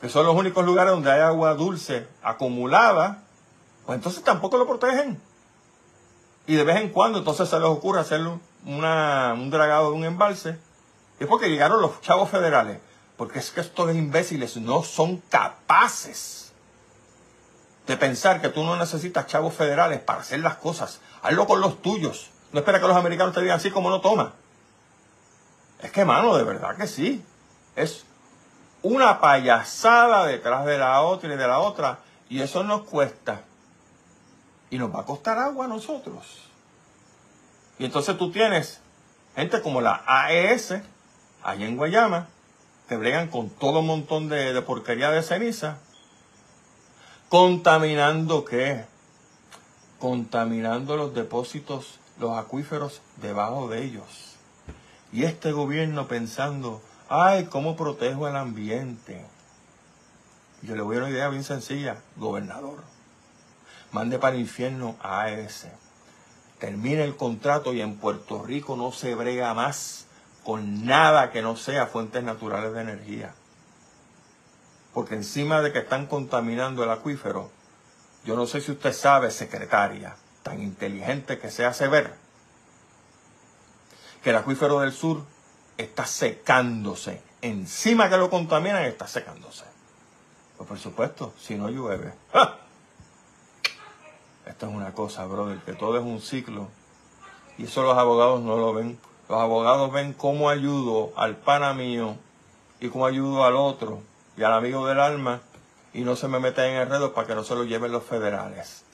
[0.00, 3.24] Que son los únicos lugares donde hay agua dulce acumulada.
[3.84, 5.20] Pues entonces tampoco lo protegen.
[6.46, 10.58] Y de vez en cuando entonces se les ocurre hacer un dragado de un embalse
[11.18, 12.78] Es porque llegaron los chavos federales.
[13.16, 16.52] Porque es que estos imbéciles no son capaces
[17.88, 21.00] de pensar que tú no necesitas chavos federales para hacer las cosas.
[21.22, 22.30] Hazlo con los tuyos.
[22.52, 24.32] No espera que los americanos te digan así como no toma.
[25.82, 27.24] Es que, mano, de verdad que sí.
[27.76, 28.04] Es
[28.82, 31.98] una payasada detrás de la otra y de la otra.
[32.28, 33.42] Y eso nos cuesta.
[34.70, 36.48] Y nos va a costar agua a nosotros.
[37.78, 38.80] Y entonces tú tienes
[39.36, 40.74] gente como la AES,
[41.42, 42.26] allá en Guayama,
[42.88, 45.78] que bregan con todo un montón de, de porquería de ceniza.
[47.28, 48.84] ¿Contaminando qué?
[50.00, 54.36] Contaminando los depósitos, los acuíferos debajo de ellos.
[55.12, 59.24] Y este gobierno pensando, ay, ¿cómo protejo el ambiente?
[60.62, 62.82] Yo le voy a una idea bien sencilla, gobernador.
[63.92, 65.68] Mande para el infierno a AES.
[66.58, 70.06] Termine el contrato y en Puerto Rico no se brega más
[70.44, 73.34] con nada que no sea fuentes naturales de energía.
[74.92, 77.50] Porque encima de que están contaminando el acuífero,
[78.24, 80.16] yo no sé si usted sabe, secretaria,
[80.48, 82.14] tan inteligente que se hace ver,
[84.22, 85.22] que el acuífero del sur
[85.76, 87.22] está secándose.
[87.42, 89.64] Encima que lo contaminan, está secándose.
[90.56, 92.14] Pues por supuesto, si no llueve.
[94.46, 96.68] Esto es una cosa, brother, que todo es un ciclo.
[97.58, 98.98] Y eso los abogados no lo ven.
[99.28, 102.16] Los abogados ven cómo ayudo al pana mío
[102.80, 104.00] y cómo ayudo al otro
[104.38, 105.42] y al amigo del alma
[105.92, 108.84] y no se me meten en enredos para que no se lo lleven los federales.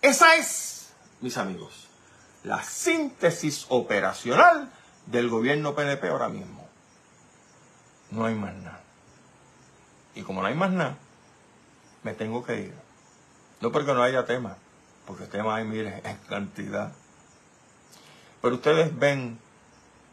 [0.00, 0.81] Esa es,
[1.22, 1.88] mis amigos,
[2.44, 4.70] la síntesis operacional
[5.06, 6.68] del gobierno PNP ahora mismo.
[8.10, 8.80] No hay más nada.
[10.14, 10.96] Y como no hay más nada,
[12.02, 12.74] me tengo que ir.
[13.60, 14.56] No porque no haya tema,
[15.06, 16.92] porque tema hay, mire, en cantidad.
[18.42, 19.38] Pero ustedes ven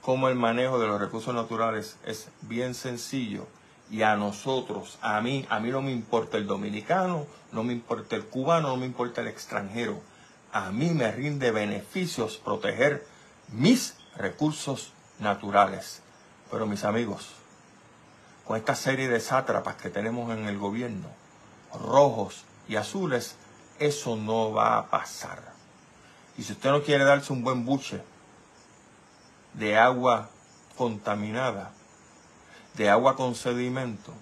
[0.01, 3.47] cómo el manejo de los recursos naturales es bien sencillo
[3.91, 8.15] y a nosotros, a mí, a mí no me importa el dominicano, no me importa
[8.15, 9.99] el cubano, no me importa el extranjero.
[10.51, 13.05] A mí me rinde beneficios proteger
[13.49, 16.01] mis recursos naturales.
[16.49, 17.29] Pero mis amigos,
[18.45, 21.07] con esta serie de sátrapas que tenemos en el gobierno,
[21.73, 23.35] rojos y azules,
[23.77, 25.39] eso no va a pasar.
[26.37, 28.01] Y si usted no quiere darse un buen buche
[29.53, 30.29] de agua
[30.77, 31.71] contaminada,
[32.73, 34.13] de agua con sedimento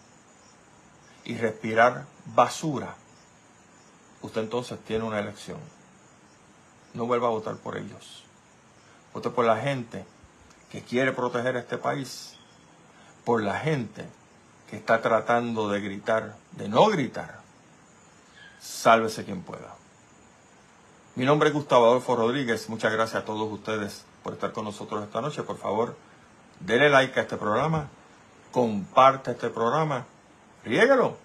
[1.24, 2.96] y respirar basura,
[4.22, 5.77] usted entonces tiene una elección.
[6.98, 8.24] No vuelva a votar por ellos.
[9.14, 10.04] Vote por la gente
[10.72, 12.34] que quiere proteger este país,
[13.24, 14.04] por la gente
[14.68, 17.42] que está tratando de gritar, de no gritar,
[18.60, 19.76] sálvese quien pueda.
[21.14, 22.68] Mi nombre es Gustavo Adolfo Rodríguez.
[22.68, 25.44] Muchas gracias a todos ustedes por estar con nosotros esta noche.
[25.44, 25.96] Por favor,
[26.62, 27.90] denle like a este programa,
[28.52, 30.08] comparte este programa,
[30.66, 31.16] riéguelo,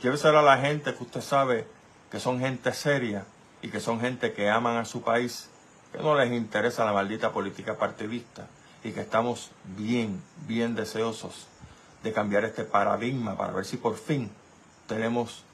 [0.00, 1.66] lléveselo a la gente que usted sabe
[2.08, 3.24] que son gente seria
[3.68, 5.50] y que son gente que aman a su país,
[5.92, 8.46] que no les interesa la maldita política partidista
[8.82, 11.48] y que estamos bien, bien deseosos
[12.02, 14.30] de cambiar este paradigma para ver si por fin
[14.86, 15.44] tenemos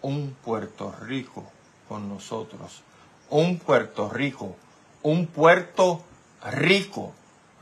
[0.00, 1.50] un Puerto Rico
[1.88, 2.84] con nosotros.
[3.30, 4.54] Un Puerto Rico,
[5.02, 6.04] un Puerto
[6.44, 7.12] Rico,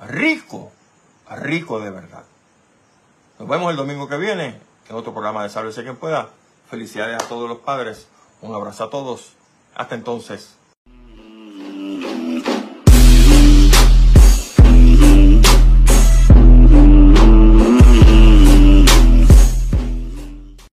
[0.06, 0.70] rico
[1.30, 2.24] rico de verdad.
[3.38, 6.28] Nos vemos el domingo que viene en otro programa de Sálvese quien pueda.
[6.68, 8.06] Felicidades a todos los padres.
[8.44, 9.32] Un abrazo a todos.
[9.74, 10.54] Hasta entonces.